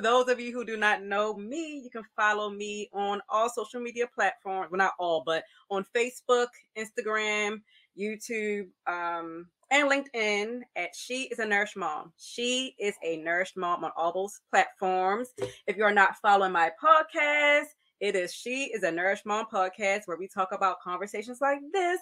Those 0.00 0.28
of 0.28 0.40
you 0.40 0.52
who 0.52 0.64
do 0.64 0.76
not 0.76 1.02
know 1.02 1.34
me, 1.34 1.80
you 1.82 1.90
can 1.90 2.04
follow 2.16 2.50
me 2.50 2.88
on 2.92 3.20
all 3.28 3.48
social 3.48 3.80
media 3.80 4.06
platforms. 4.14 4.70
Well, 4.70 4.78
not 4.78 4.92
all, 4.98 5.22
but 5.24 5.44
on 5.70 5.84
Facebook, 5.94 6.48
Instagram, 6.76 7.62
YouTube, 7.98 8.68
um, 8.86 9.46
and 9.70 9.90
LinkedIn 9.90 10.60
at 10.76 10.90
She 10.94 11.24
is 11.24 11.38
a 11.38 11.46
Nourished 11.46 11.76
Mom. 11.76 12.12
She 12.16 12.74
is 12.78 12.94
a 13.04 13.18
nourished 13.18 13.56
mom 13.56 13.84
on 13.84 13.90
all 13.96 14.12
those 14.12 14.40
platforms. 14.50 15.28
If 15.66 15.76
you 15.76 15.84
are 15.84 15.92
not 15.92 16.16
following 16.16 16.52
my 16.52 16.70
podcast, 16.82 17.66
it 18.00 18.16
is 18.16 18.32
She 18.32 18.64
is 18.72 18.82
a 18.82 18.90
Nourished 18.90 19.26
Mom 19.26 19.46
podcast 19.52 20.02
where 20.06 20.16
we 20.16 20.28
talk 20.28 20.52
about 20.52 20.80
conversations 20.80 21.40
like 21.40 21.60
this 21.72 22.00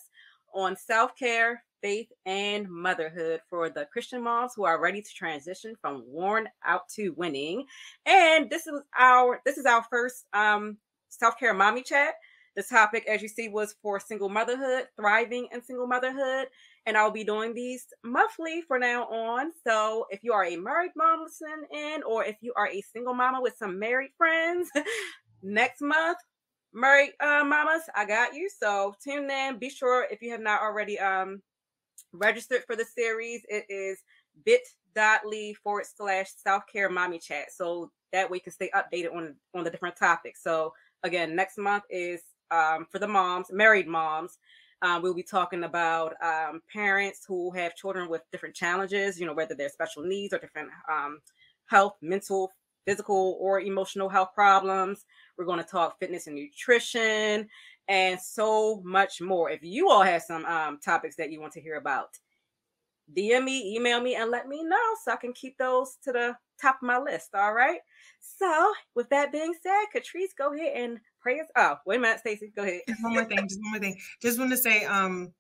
on 0.55 0.77
self 0.77 1.17
care, 1.19 1.63
faith, 1.83 2.09
and 2.25 2.69
motherhood 2.69 3.41
for 3.49 3.69
the 3.69 3.87
Christian 3.93 4.23
moms 4.23 4.53
who 4.55 4.65
are 4.65 4.81
ready 4.81 5.03
to 5.03 5.15
transition 5.15 5.75
from 5.81 6.05
worn 6.07 6.49
out 6.65 6.89
to 6.97 7.11
winning. 7.11 7.67
And 8.05 8.51
this 8.51 8.67
is 8.67 8.81
our 8.99 9.41
this 9.45 9.59
is 9.59 9.67
our 9.67 9.85
first 9.91 10.27
um 10.33 10.79
self 11.09 11.39
care 11.39 11.55
mommy 11.55 11.83
chat. 11.83 12.15
The 12.57 12.63
topic, 12.63 13.07
as 13.07 13.21
you 13.21 13.29
see, 13.29 13.49
was 13.49 13.75
for 13.83 14.01
single 14.01 14.31
motherhood, 14.31 14.89
thriving 14.97 15.49
in 15.53 15.63
single 15.63 15.87
motherhood 15.87 16.49
and 16.87 16.97
I'll 16.97 17.11
be 17.11 17.25
doing 17.25 17.53
these 17.53 17.87
monthly 18.05 18.63
for 18.63 18.79
now 18.79 19.05
on. 19.09 19.51
So 19.67 20.07
if 20.11 20.23
you 20.23 20.33
are 20.33 20.45
a 20.45 20.57
married 20.57 20.93
mom 20.97 21.25
listening 21.25 21.67
in, 21.73 22.03
or 22.05 22.25
if 22.25 22.37
you 22.41 22.53
are 22.57 22.69
a 22.69 22.81
single 22.81 23.13
mama 23.13 23.43
with 23.43 23.57
some 23.59 23.79
married 23.79 24.13
friends, 24.17 24.71
next 25.43 25.81
month, 25.83 26.19
married 26.73 27.11
uh, 27.21 27.43
mamas, 27.45 27.83
I 27.95 28.07
got 28.07 28.35
you. 28.35 28.49
So 28.49 28.95
tune 29.03 29.29
in. 29.29 29.59
Be 29.59 29.69
sure 29.69 30.07
if 30.11 30.23
you 30.23 30.31
have 30.31 30.41
not 30.41 30.63
already 30.63 30.99
um 30.99 31.43
registered 32.13 32.65
for 32.67 32.77
the 32.77 32.85
series, 32.85 33.43
it 33.49 33.65
is 33.69 33.99
bit.ly 34.45 35.55
forward 35.63 35.87
slash 35.87 36.31
self 36.37 36.65
care 36.71 36.89
mommy 36.89 37.19
chat. 37.19 37.53
So 37.53 37.91
that 38.13 38.31
way 38.31 38.39
you 38.39 38.43
can 38.43 38.53
stay 38.53 38.71
updated 38.75 39.15
on 39.15 39.35
on 39.55 39.65
the 39.65 39.71
different 39.71 39.97
topics. 39.97 40.43
So 40.43 40.73
again, 41.03 41.35
next 41.35 41.59
month 41.59 41.85
is 41.91 42.23
um, 42.51 42.87
for 42.91 42.99
the 42.99 43.09
moms, 43.09 43.53
married 43.53 43.87
moms. 43.87 44.39
Um, 44.83 45.03
we'll 45.03 45.15
be 45.15 45.23
talking 45.23 45.65
about 45.65 46.15
um, 46.23 46.61
parents 46.71 47.25
who 47.27 47.51
have 47.53 47.75
children 47.75 48.11
with 48.11 48.23
different 48.31 48.55
challenges, 48.55 49.19
you 49.19 49.27
know, 49.27 49.33
whether 49.33 49.55
they're 49.55 49.71
special 49.71 50.03
needs 50.03 50.35
or 50.35 50.39
different 50.39 50.69
um, 50.93 51.21
health, 51.67 51.95
mental, 52.03 52.53
physical, 52.85 53.39
or 53.41 53.61
emotional 53.61 54.09
health 54.09 54.31
problems. 54.35 55.07
We're 55.37 55.47
going 55.47 55.63
to 55.63 55.65
talk 55.65 55.99
fitness 55.99 56.27
and 56.27 56.37
nutrition 56.37 57.49
and 57.89 58.21
so 58.21 58.81
much 58.85 59.21
more. 59.21 59.51
If 59.51 59.63
you 59.63 59.91
all 59.91 60.03
have 60.03 60.23
some 60.23 60.45
um, 60.45 60.79
topics 60.85 61.17
that 61.17 61.31
you 61.31 61.41
want 61.41 61.53
to 61.55 61.61
hear 61.61 61.77
about, 61.77 62.11
DM 63.17 63.45
me, 63.45 63.77
email 63.77 64.01
me, 64.01 64.17
and 64.17 64.31
let 64.31 64.49
me 64.49 64.65
know 64.65 64.95
so 65.05 65.13
I 65.13 65.17
can 65.17 65.33
keep 65.33 65.57
those 65.59 65.97
to 66.05 66.13
the 66.13 66.37
top 66.61 66.77
of 66.83 66.87
my 66.87 66.99
list. 66.99 67.35
All 67.35 67.53
right. 67.53 67.79
So, 68.21 68.73
with 68.95 69.09
that 69.11 69.31
being 69.31 69.55
said, 69.63 69.85
Katrice, 69.95 70.37
go 70.37 70.53
ahead 70.53 70.73
and 70.77 70.99
pray 71.21 71.41
us. 71.41 71.47
Oh, 71.57 71.77
wait 71.87 71.97
a 71.97 72.01
minute, 72.01 72.21
Stacy, 72.21 72.53
go 72.55 72.63
ahead. 72.63 72.81
Just 72.89 73.03
one 73.03 73.15
more 73.15 73.25
thing. 73.25 73.49
Just 73.49 73.61
one 73.61 73.71
more 73.73 73.81
thing. 73.81 73.97
Just 74.21 74.39
want 74.39 74.51
to 74.51 74.57
say, 74.57 74.85
um, 74.85 75.33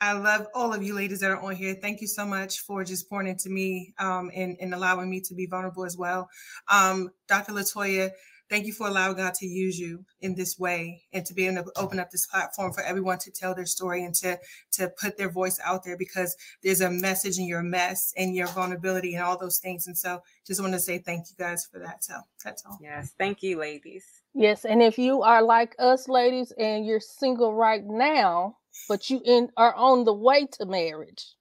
I 0.00 0.12
love 0.12 0.46
all 0.54 0.72
of 0.72 0.82
you 0.82 0.94
ladies 0.94 1.20
that 1.20 1.30
are 1.30 1.40
on 1.40 1.54
here. 1.54 1.74
Thank 1.74 2.00
you 2.00 2.06
so 2.06 2.24
much 2.24 2.60
for 2.60 2.84
just 2.84 3.08
pouring 3.10 3.28
into 3.28 3.50
me 3.50 3.92
um, 3.98 4.30
and, 4.34 4.56
and 4.58 4.72
allowing 4.72 5.10
me 5.10 5.20
to 5.20 5.34
be 5.34 5.44
vulnerable 5.44 5.84
as 5.84 5.96
well. 5.98 6.28
Um, 6.68 7.10
Dr. 7.28 7.52
Latoya, 7.52 8.10
thank 8.50 8.66
you 8.66 8.72
for 8.72 8.88
allowing 8.88 9.16
God 9.16 9.32
to 9.34 9.46
use 9.46 9.78
you 9.78 10.04
in 10.20 10.34
this 10.34 10.58
way 10.58 11.02
and 11.12 11.24
to 11.24 11.32
be 11.32 11.46
able 11.46 11.62
to 11.62 11.70
open 11.76 11.98
up 11.98 12.10
this 12.10 12.26
platform 12.26 12.72
for 12.72 12.82
everyone 12.82 13.18
to 13.18 13.30
tell 13.30 13.54
their 13.54 13.64
story 13.64 14.04
and 14.04 14.14
to 14.16 14.38
to 14.72 14.92
put 15.00 15.16
their 15.16 15.30
voice 15.30 15.58
out 15.64 15.84
there 15.84 15.96
because 15.96 16.36
there's 16.62 16.80
a 16.80 16.90
message 16.90 17.38
in 17.38 17.46
your 17.46 17.62
mess 17.62 18.12
and 18.16 18.34
your 18.34 18.48
vulnerability 18.48 19.14
and 19.14 19.24
all 19.24 19.38
those 19.38 19.58
things. 19.58 19.86
And 19.86 19.96
so 19.96 20.20
just 20.46 20.60
want 20.60 20.74
to 20.74 20.80
say 20.80 20.98
thank 20.98 21.26
you 21.30 21.36
guys 21.38 21.66
for 21.72 21.78
that. 21.78 22.04
So 22.04 22.14
that's 22.44 22.64
all. 22.66 22.78
Yes, 22.82 23.14
thank 23.16 23.42
you, 23.42 23.58
ladies. 23.58 24.04
Yes, 24.34 24.64
and 24.64 24.82
if 24.82 24.98
you 24.98 25.22
are 25.22 25.42
like 25.42 25.74
us 25.78 26.08
ladies 26.08 26.52
and 26.58 26.84
you're 26.84 27.00
single 27.00 27.54
right 27.54 27.84
now, 27.84 28.56
but 28.88 29.08
you 29.08 29.22
in 29.24 29.48
are 29.56 29.74
on 29.74 30.04
the 30.04 30.12
way 30.12 30.46
to 30.58 30.66
marriage, 30.66 31.34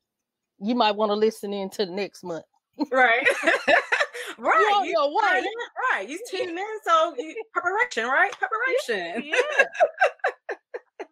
you 0.60 0.76
might 0.76 0.96
want 0.96 1.10
to 1.10 1.16
listen 1.16 1.54
in 1.54 1.70
to 1.72 1.86
the 1.86 1.92
next 1.92 2.24
month. 2.24 2.46
Right. 2.92 3.26
right. 4.38 4.60
You 4.60 4.76
on 4.76 4.86
your 4.88 5.10
way. 5.10 5.44
Right. 5.92 6.08
You 6.08 6.20
tuning 6.30 6.58
in, 6.58 6.66
so 6.86 7.16
you, 7.18 7.36
preparation, 7.54 8.06
right? 8.06 8.32
Preparation. 8.38 9.24
Yeah. 9.26 9.66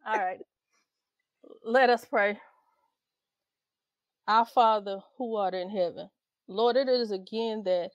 All 0.05 0.17
right. 0.17 0.39
Let 1.63 1.89
us 1.89 2.05
pray. 2.05 2.39
Our 4.27 4.45
Father 4.45 4.99
who 5.17 5.35
art 5.35 5.53
in 5.53 5.69
heaven, 5.69 6.09
Lord, 6.47 6.77
it 6.77 6.89
is 6.89 7.11
again 7.11 7.63
that 7.65 7.91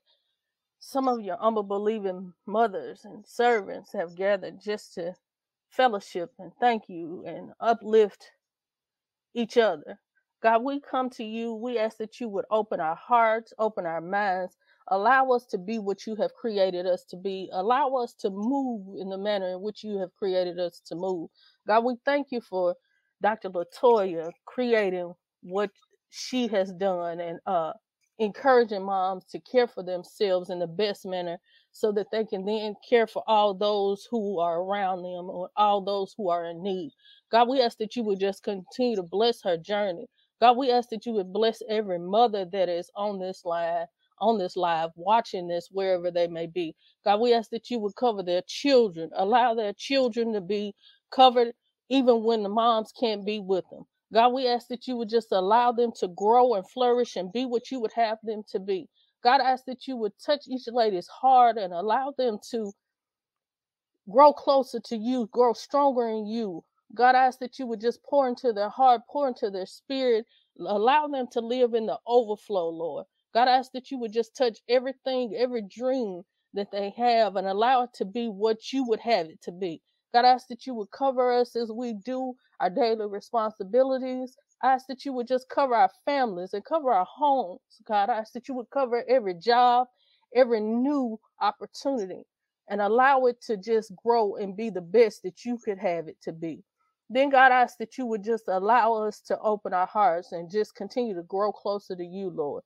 some 0.80 1.08
of 1.08 1.20
your 1.20 1.40
unbelieving 1.40 2.32
mothers 2.46 3.04
and 3.04 3.24
servants 3.26 3.92
have 3.92 4.16
gathered 4.16 4.60
just 4.60 4.94
to 4.94 5.14
fellowship 5.70 6.32
and 6.38 6.52
thank 6.60 6.88
you 6.88 7.24
and 7.26 7.52
uplift 7.60 8.30
each 9.34 9.56
other. 9.56 9.98
God, 10.42 10.64
we 10.64 10.80
come 10.80 11.08
to 11.10 11.24
you. 11.24 11.54
We 11.54 11.78
ask 11.78 11.98
that 11.98 12.20
you 12.20 12.28
would 12.28 12.46
open 12.50 12.80
our 12.80 12.96
hearts, 12.96 13.52
open 13.58 13.86
our 13.86 14.00
minds, 14.00 14.56
allow 14.88 15.30
us 15.30 15.46
to 15.46 15.58
be 15.58 15.78
what 15.78 16.06
you 16.06 16.16
have 16.16 16.34
created 16.34 16.86
us 16.86 17.04
to 17.06 17.16
be, 17.16 17.50
allow 17.52 17.94
us 17.96 18.14
to 18.20 18.30
move 18.30 19.00
in 19.00 19.08
the 19.08 19.18
manner 19.18 19.50
in 19.52 19.62
which 19.62 19.84
you 19.84 19.98
have 19.98 20.14
created 20.16 20.58
us 20.58 20.80
to 20.86 20.94
move. 20.96 21.30
God, 21.66 21.84
we 21.84 21.96
thank 22.04 22.28
you 22.30 22.40
for 22.40 22.74
Dr. 23.22 23.50
Latoya 23.50 24.30
creating 24.46 25.14
what 25.42 25.70
she 26.10 26.48
has 26.48 26.72
done 26.72 27.20
and 27.20 27.40
uh, 27.46 27.72
encouraging 28.18 28.84
moms 28.84 29.24
to 29.26 29.40
care 29.40 29.66
for 29.66 29.82
themselves 29.82 30.50
in 30.50 30.58
the 30.58 30.66
best 30.66 31.06
manner 31.06 31.38
so 31.72 31.92
that 31.92 32.08
they 32.12 32.24
can 32.24 32.44
then 32.44 32.74
care 32.88 33.06
for 33.06 33.22
all 33.26 33.54
those 33.54 34.06
who 34.10 34.38
are 34.40 34.60
around 34.60 34.98
them 34.98 35.30
or 35.30 35.50
all 35.56 35.82
those 35.82 36.14
who 36.16 36.28
are 36.30 36.46
in 36.46 36.62
need. 36.62 36.92
God, 37.30 37.48
we 37.48 37.60
ask 37.62 37.78
that 37.78 37.96
you 37.96 38.02
would 38.04 38.20
just 38.20 38.42
continue 38.44 38.96
to 38.96 39.02
bless 39.02 39.42
her 39.42 39.56
journey. 39.56 40.06
God, 40.40 40.56
we 40.56 40.70
ask 40.70 40.90
that 40.90 41.06
you 41.06 41.12
would 41.14 41.32
bless 41.32 41.62
every 41.68 41.98
mother 41.98 42.44
that 42.52 42.68
is 42.68 42.90
on 42.96 43.18
this 43.18 43.44
line, 43.44 43.86
on 44.22 44.38
this 44.38 44.56
live, 44.56 44.92
watching 44.96 45.48
this 45.48 45.68
wherever 45.72 46.10
they 46.12 46.28
may 46.28 46.48
be. 46.48 46.76
God, 47.04 47.20
we 47.20 47.34
ask 47.34 47.50
that 47.52 47.70
you 47.70 47.80
would 47.80 47.96
cover 47.96 48.24
their 48.24 48.42
children, 48.48 49.10
allow 49.16 49.54
their 49.54 49.74
children 49.74 50.34
to 50.34 50.42
be 50.42 50.74
covered 51.12 51.54
even 51.90 52.24
when 52.24 52.44
the 52.44 52.50
moms 52.50 52.92
can't 52.98 53.26
be 53.26 53.40
with 53.40 53.66
them. 53.70 53.84
God, 54.14 54.30
we 54.34 54.48
ask 54.48 54.68
that 54.68 54.88
you 54.88 54.96
would 54.96 55.10
just 55.10 55.32
allow 55.32 55.72
them 55.72 55.92
to 56.00 56.08
grow 56.08 56.54
and 56.54 56.68
flourish 56.70 57.16
and 57.16 57.32
be 57.32 57.46
what 57.46 57.70
you 57.72 57.80
would 57.80 57.92
have 57.94 58.18
them 58.24 58.44
to 58.52 58.60
be. 58.60 58.88
God, 59.24 59.42
I 59.42 59.52
ask 59.52 59.66
that 59.66 59.88
you 59.88 59.96
would 59.98 60.14
touch 60.24 60.42
each 60.48 60.68
lady's 60.68 61.08
heart 61.08 61.58
and 61.58 61.74
allow 61.74 62.14
them 62.18 62.38
to 62.52 62.72
grow 64.10 64.32
closer 64.32 64.80
to 64.86 64.96
you, 64.96 65.28
grow 65.32 65.54
stronger 65.54 66.08
in 66.08 66.26
you. 66.26 66.64
God, 66.94 67.16
I 67.16 67.26
ask 67.26 67.40
that 67.40 67.58
you 67.58 67.66
would 67.66 67.80
just 67.80 68.02
pour 68.04 68.28
into 68.28 68.52
their 68.52 68.70
heart, 68.70 69.02
pour 69.10 69.28
into 69.28 69.50
their 69.50 69.66
spirit, 69.66 70.26
allow 70.60 71.08
them 71.08 71.26
to 71.32 71.40
live 71.40 71.74
in 71.74 71.86
the 71.86 71.98
overflow, 72.06 72.68
Lord. 72.70 73.06
God, 73.34 73.48
I 73.48 73.52
ask 73.58 73.72
that 73.72 73.90
you 73.90 73.98
would 73.98 74.12
just 74.12 74.36
touch 74.36 74.60
everything, 74.68 75.34
every 75.36 75.62
dream 75.62 76.22
that 76.54 76.72
they 76.72 76.90
have, 76.96 77.36
and 77.36 77.46
allow 77.48 77.84
it 77.84 77.90
to 77.94 78.04
be 78.04 78.28
what 78.28 78.72
you 78.72 78.84
would 78.88 79.00
have 79.00 79.26
it 79.28 79.40
to 79.42 79.52
be. 79.52 79.82
God, 80.14 80.24
I 80.26 80.30
ask 80.30 80.48
that 80.48 80.66
you 80.66 80.74
would 80.74 80.90
cover 80.90 81.32
us 81.32 81.56
as 81.56 81.70
we 81.72 81.94
do 81.94 82.34
our 82.60 82.70
daily 82.70 83.06
responsibilities. 83.06 84.36
I 84.62 84.72
ask 84.72 84.86
that 84.88 85.04
you 85.04 85.12
would 85.14 85.28
just 85.28 85.48
cover 85.48 85.74
our 85.74 85.90
families 86.04 86.54
and 86.54 86.64
cover 86.64 86.92
our 86.92 87.06
homes. 87.06 87.60
God, 87.86 88.10
I 88.10 88.18
ask 88.18 88.32
that 88.34 88.48
you 88.48 88.54
would 88.56 88.70
cover 88.70 89.04
every 89.08 89.34
job, 89.34 89.88
every 90.34 90.60
new 90.60 91.18
opportunity, 91.40 92.24
and 92.68 92.80
allow 92.82 93.26
it 93.26 93.40
to 93.42 93.56
just 93.56 93.94
grow 93.96 94.36
and 94.36 94.56
be 94.56 94.70
the 94.70 94.82
best 94.82 95.22
that 95.24 95.44
you 95.44 95.58
could 95.64 95.78
have 95.78 96.08
it 96.08 96.18
to 96.24 96.32
be. 96.32 96.64
Then, 97.10 97.30
God, 97.30 97.52
I 97.52 97.62
ask 97.62 97.78
that 97.78 97.98
you 97.98 98.06
would 98.06 98.24
just 98.24 98.44
allow 98.48 98.94
us 98.94 99.20
to 99.28 99.38
open 99.40 99.74
our 99.74 99.86
hearts 99.86 100.32
and 100.32 100.50
just 100.50 100.74
continue 100.74 101.14
to 101.14 101.22
grow 101.24 101.52
closer 101.52 101.96
to 101.96 102.04
you, 102.04 102.30
Lord. 102.30 102.62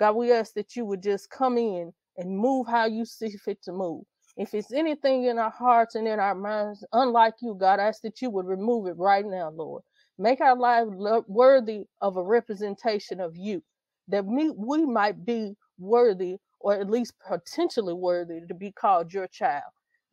God, 0.00 0.16
we 0.16 0.32
ask 0.32 0.54
that 0.54 0.74
you 0.76 0.86
would 0.86 1.02
just 1.02 1.28
come 1.28 1.58
in 1.58 1.92
and 2.16 2.38
move 2.38 2.66
how 2.66 2.86
you 2.86 3.04
see 3.04 3.36
fit 3.36 3.62
to 3.64 3.72
move. 3.72 4.04
If 4.38 4.54
it's 4.54 4.72
anything 4.72 5.24
in 5.24 5.38
our 5.38 5.50
hearts 5.50 5.94
and 5.94 6.08
in 6.08 6.18
our 6.18 6.34
minds, 6.34 6.82
unlike 6.94 7.34
you, 7.42 7.54
God, 7.54 7.80
I 7.80 7.88
ask 7.88 8.00
that 8.02 8.22
you 8.22 8.30
would 8.30 8.46
remove 8.46 8.86
it 8.86 8.96
right 8.96 9.26
now, 9.26 9.50
Lord. 9.50 9.82
Make 10.18 10.40
our 10.40 10.56
lives 10.56 10.90
worthy 11.28 11.84
of 12.00 12.16
a 12.16 12.24
representation 12.24 13.20
of 13.20 13.36
you, 13.36 13.62
that 14.08 14.24
we, 14.24 14.50
we 14.50 14.86
might 14.86 15.26
be 15.26 15.54
worthy 15.78 16.38
or 16.60 16.74
at 16.74 16.88
least 16.88 17.12
potentially 17.28 17.94
worthy 17.94 18.40
to 18.48 18.54
be 18.54 18.72
called 18.72 19.12
your 19.12 19.26
child. 19.26 19.64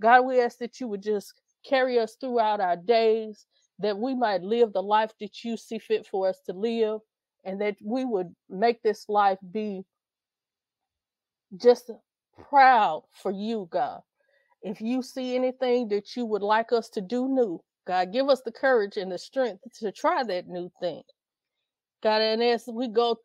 God, 0.02 0.24
we 0.24 0.42
ask 0.42 0.58
that 0.58 0.82
you 0.82 0.90
would 0.90 1.02
just 1.02 1.34
carry 1.66 1.98
us 1.98 2.18
throughout 2.20 2.60
our 2.60 2.76
days, 2.76 3.46
that 3.80 3.98
we 3.98 4.16
might 4.16 4.42
live 4.42 4.74
the 4.74 4.84
life 4.84 5.12
that 5.22 5.46
you 5.46 5.56
see 5.56 5.80
fit 5.80 6.06
for 6.06 6.28
us 6.28 6.42
to 6.46 6.54
live, 6.54 7.00
and 7.48 7.62
that 7.62 7.78
we 7.82 8.06
would 8.06 8.36
make 8.50 8.84
this 8.84 9.06
life 9.08 9.40
be 9.52 9.84
just 11.56 11.90
proud 12.50 13.04
for 13.14 13.32
you, 13.32 13.68
God. 13.72 14.02
If 14.62 14.82
you 14.82 15.02
see 15.02 15.34
anything 15.36 15.88
that 15.88 16.16
you 16.16 16.26
would 16.26 16.42
like 16.42 16.74
us 16.74 16.90
to 16.90 17.02
do 17.02 17.30
new, 17.30 17.64
God, 17.88 18.12
give 18.12 18.28
us 18.28 18.42
the 18.44 18.52
courage 18.52 18.98
and 18.98 19.10
the 19.10 19.18
strength 19.18 19.64
to 19.80 19.94
try 19.94 20.24
that 20.26 20.50
new 20.50 20.70
thing. 20.82 21.04
God, 22.04 22.22
and 22.22 22.44
as 22.44 22.66
we 22.72 22.90
go 22.90 23.18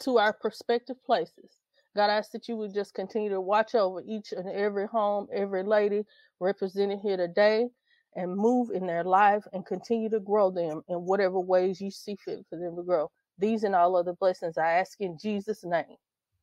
to 0.00 0.18
our 0.18 0.34
prospective 0.34 1.02
places, 1.06 1.56
God, 1.96 2.10
I 2.10 2.18
ask 2.18 2.32
that 2.32 2.48
you 2.48 2.56
would 2.56 2.74
just 2.74 2.92
continue 2.92 3.30
to 3.30 3.40
watch 3.40 3.74
over 3.74 4.02
each 4.06 4.32
and 4.32 4.48
every 4.50 4.86
home, 4.86 5.26
every 5.32 5.62
lady 5.62 6.02
represented 6.38 6.98
here 7.02 7.16
today, 7.16 7.68
and 8.14 8.36
move 8.36 8.70
in 8.74 8.86
their 8.86 9.04
life 9.04 9.44
and 9.54 9.64
continue 9.64 10.10
to 10.10 10.20
grow 10.20 10.50
them 10.50 10.82
in 10.88 10.98
whatever 10.98 11.40
ways 11.40 11.80
you 11.80 11.90
see 11.90 12.16
fit 12.22 12.44
for 12.50 12.58
them 12.58 12.76
to 12.76 12.82
grow. 12.82 13.10
These 13.42 13.64
and 13.64 13.74
all 13.74 13.96
other 13.96 14.12
blessings 14.12 14.56
I 14.56 14.74
ask 14.74 15.00
in 15.00 15.18
Jesus' 15.18 15.64
name. 15.64 15.96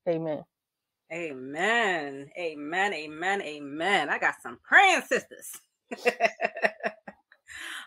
Amen. 0.07 0.43
Amen. 1.13 2.29
Amen. 2.37 2.93
Amen. 2.93 3.41
Amen. 3.41 4.09
I 4.09 4.17
got 4.19 4.35
some 4.43 4.59
praying 4.61 5.03
sisters. 5.03 5.49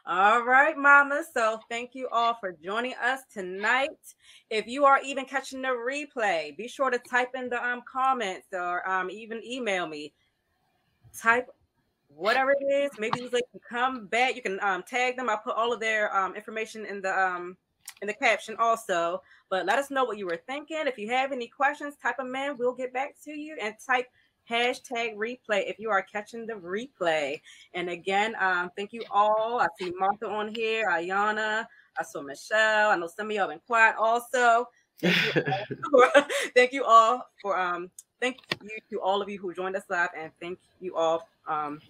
all 0.06 0.42
right, 0.44 0.78
mama. 0.78 1.24
So 1.34 1.60
thank 1.68 1.94
you 1.94 2.08
all 2.10 2.38
for 2.40 2.56
joining 2.64 2.94
us 2.94 3.20
tonight. 3.30 3.90
If 4.48 4.66
you 4.66 4.86
are 4.86 4.98
even 5.04 5.26
catching 5.26 5.60
the 5.60 5.68
replay, 5.68 6.56
be 6.56 6.66
sure 6.66 6.88
to 6.90 6.98
type 6.98 7.32
in 7.34 7.50
the 7.50 7.62
um 7.62 7.82
comments 7.86 8.46
or 8.54 8.88
um 8.88 9.10
even 9.10 9.44
email 9.44 9.86
me. 9.86 10.14
Type 11.20 11.50
whatever 12.08 12.52
it 12.58 12.64
is. 12.64 12.90
Maybe 12.98 13.20
you 13.20 13.28
like 13.30 13.44
come 13.68 14.06
back. 14.06 14.36
You 14.36 14.42
can 14.42 14.58
um 14.62 14.82
tag 14.84 15.18
them. 15.18 15.28
I 15.28 15.36
put 15.36 15.54
all 15.54 15.70
of 15.70 15.80
their 15.80 16.16
um 16.16 16.34
information 16.34 16.86
in 16.86 17.02
the 17.02 17.12
um 17.12 17.58
in 18.02 18.08
the 18.08 18.12
caption 18.12 18.56
also. 18.58 19.22
But 19.48 19.64
let 19.64 19.78
us 19.78 19.90
know 19.90 20.04
what 20.04 20.18
you 20.18 20.26
were 20.26 20.42
thinking. 20.46 20.82
If 20.86 20.98
you 20.98 21.08
have 21.08 21.32
any 21.32 21.46
questions, 21.46 21.94
type 21.96 22.18
them 22.18 22.34
in. 22.34 22.58
We'll 22.58 22.74
get 22.74 22.92
back 22.92 23.14
to 23.24 23.30
you 23.30 23.56
and 23.62 23.74
type 23.86 24.08
hashtag 24.50 25.16
replay 25.16 25.70
if 25.70 25.78
you 25.78 25.88
are 25.88 26.02
catching 26.02 26.46
the 26.46 26.54
replay. 26.54 27.40
And 27.74 27.88
again, 27.88 28.34
um, 28.40 28.70
thank 28.76 28.92
you 28.92 29.02
all. 29.10 29.60
I 29.60 29.68
see 29.78 29.92
Martha 29.98 30.28
on 30.28 30.54
here, 30.54 30.88
Ayana. 30.90 31.64
I 31.98 32.02
saw 32.02 32.22
Michelle. 32.22 32.90
I 32.90 32.96
know 32.96 33.06
some 33.06 33.30
of 33.30 33.32
y'all 33.32 33.48
been 33.48 33.60
quiet 33.66 33.96
also. 33.98 34.66
Thank 35.00 35.34
you 35.34 35.42
all 35.44 35.90
for, 36.12 36.24
thank 36.54 36.72
you 36.72 36.84
all 36.84 37.26
for 37.40 37.58
um 37.58 37.90
thank 38.20 38.38
you 38.62 38.78
to 38.90 39.00
all 39.00 39.20
of 39.20 39.28
you 39.28 39.38
who 39.38 39.52
joined 39.52 39.74
us 39.74 39.82
live 39.88 40.10
and 40.16 40.30
thank 40.40 40.58
you 40.80 40.94
all 40.94 41.28
um 41.48 41.80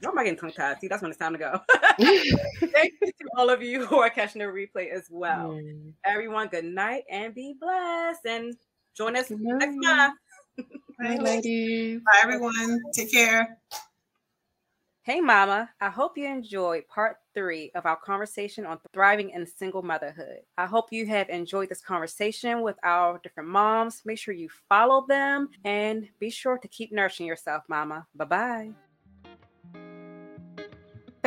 Y'all 0.00 0.12
might 0.12 0.24
getting 0.24 0.38
tongue 0.38 0.52
tied. 0.52 0.80
See, 0.80 0.88
that's 0.88 1.02
when 1.02 1.10
it's 1.10 1.18
time 1.18 1.32
to 1.32 1.38
go. 1.38 1.60
Thank 1.98 2.94
you 3.02 3.12
to 3.12 3.28
all 3.36 3.50
of 3.50 3.62
you 3.62 3.84
who 3.84 3.98
are 3.98 4.10
catching 4.10 4.40
the 4.40 4.46
replay 4.46 4.90
as 4.90 5.08
well. 5.10 5.50
Mm. 5.50 5.92
Everyone, 6.04 6.48
good 6.48 6.64
night 6.64 7.04
and 7.10 7.34
be 7.34 7.54
blessed. 7.60 8.24
And 8.26 8.56
join 8.96 9.16
us 9.16 9.30
next 9.30 9.76
time. 9.84 10.12
Bye, 10.98 11.16
ladies. 11.16 12.00
Bye, 12.00 12.20
everyone. 12.22 12.80
Take 12.92 13.12
care. 13.12 13.58
Hey, 15.02 15.20
Mama. 15.20 15.70
I 15.80 15.88
hope 15.88 16.18
you 16.18 16.26
enjoyed 16.26 16.86
part 16.86 17.16
three 17.34 17.70
of 17.74 17.86
our 17.86 17.96
conversation 17.96 18.66
on 18.66 18.78
thriving 18.92 19.30
in 19.30 19.46
single 19.46 19.82
motherhood. 19.82 20.40
I 20.58 20.66
hope 20.66 20.92
you 20.92 21.06
have 21.06 21.30
enjoyed 21.30 21.70
this 21.70 21.80
conversation 21.80 22.60
with 22.60 22.76
our 22.82 23.18
different 23.22 23.48
moms. 23.48 24.02
Make 24.04 24.18
sure 24.18 24.34
you 24.34 24.50
follow 24.68 25.06
them 25.08 25.48
and 25.64 26.08
be 26.20 26.30
sure 26.30 26.58
to 26.58 26.68
keep 26.68 26.92
nourishing 26.92 27.26
yourself, 27.26 27.62
mama. 27.68 28.06
Bye 28.14 28.24
bye. 28.24 28.70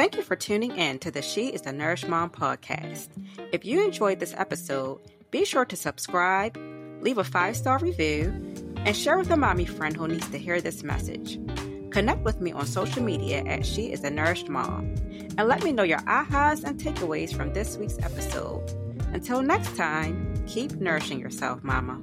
Thank 0.02 0.16
you 0.16 0.24
for 0.24 0.36
tuning 0.36 0.76
in 0.78 0.98
to 0.98 1.12
the 1.12 1.22
She 1.22 1.50
is 1.50 1.62
the 1.62 1.72
Nourished 1.72 2.08
Mom 2.08 2.32
podcast. 2.32 3.10
If 3.52 3.64
you 3.64 3.86
enjoyed 3.86 4.20
this 4.20 4.34
episode, 4.36 5.00
be 5.30 5.46
sure 5.46 5.64
to 5.64 5.76
subscribe, 5.76 6.58
leave 7.02 7.20
a 7.20 7.24
five 7.24 7.56
star 7.56 7.78
review, 7.78 8.34
and 8.78 8.98
share 8.98 9.20
with 9.20 9.30
a 9.30 9.38
mommy 9.38 9.66
friend 9.66 9.96
who 9.96 10.08
needs 10.08 10.28
to 10.32 10.40
hear 10.40 10.60
this 10.60 10.82
message. 10.82 11.40
Connect 11.92 12.24
with 12.24 12.42
me 12.42 12.52
on 12.52 12.66
social 12.66 13.04
media 13.04 13.44
at 13.46 13.64
She 13.64 13.92
is 13.92 14.04
a 14.04 14.10
Nourished 14.10 14.50
Mom 14.50 14.96
and 15.38 15.48
let 15.48 15.64
me 15.64 15.72
know 15.72 15.84
your 15.84 16.00
ahas 16.00 16.64
and 16.64 16.80
takeaways 16.80 17.32
from 17.32 17.54
this 17.54 17.78
week's 17.78 18.00
episode. 18.00 18.72
Until 19.14 19.44
next 19.44 19.76
time, 19.76 20.34
keep 20.48 20.72
nourishing 20.78 21.20
yourself, 21.20 21.64
Mama. 21.64 22.02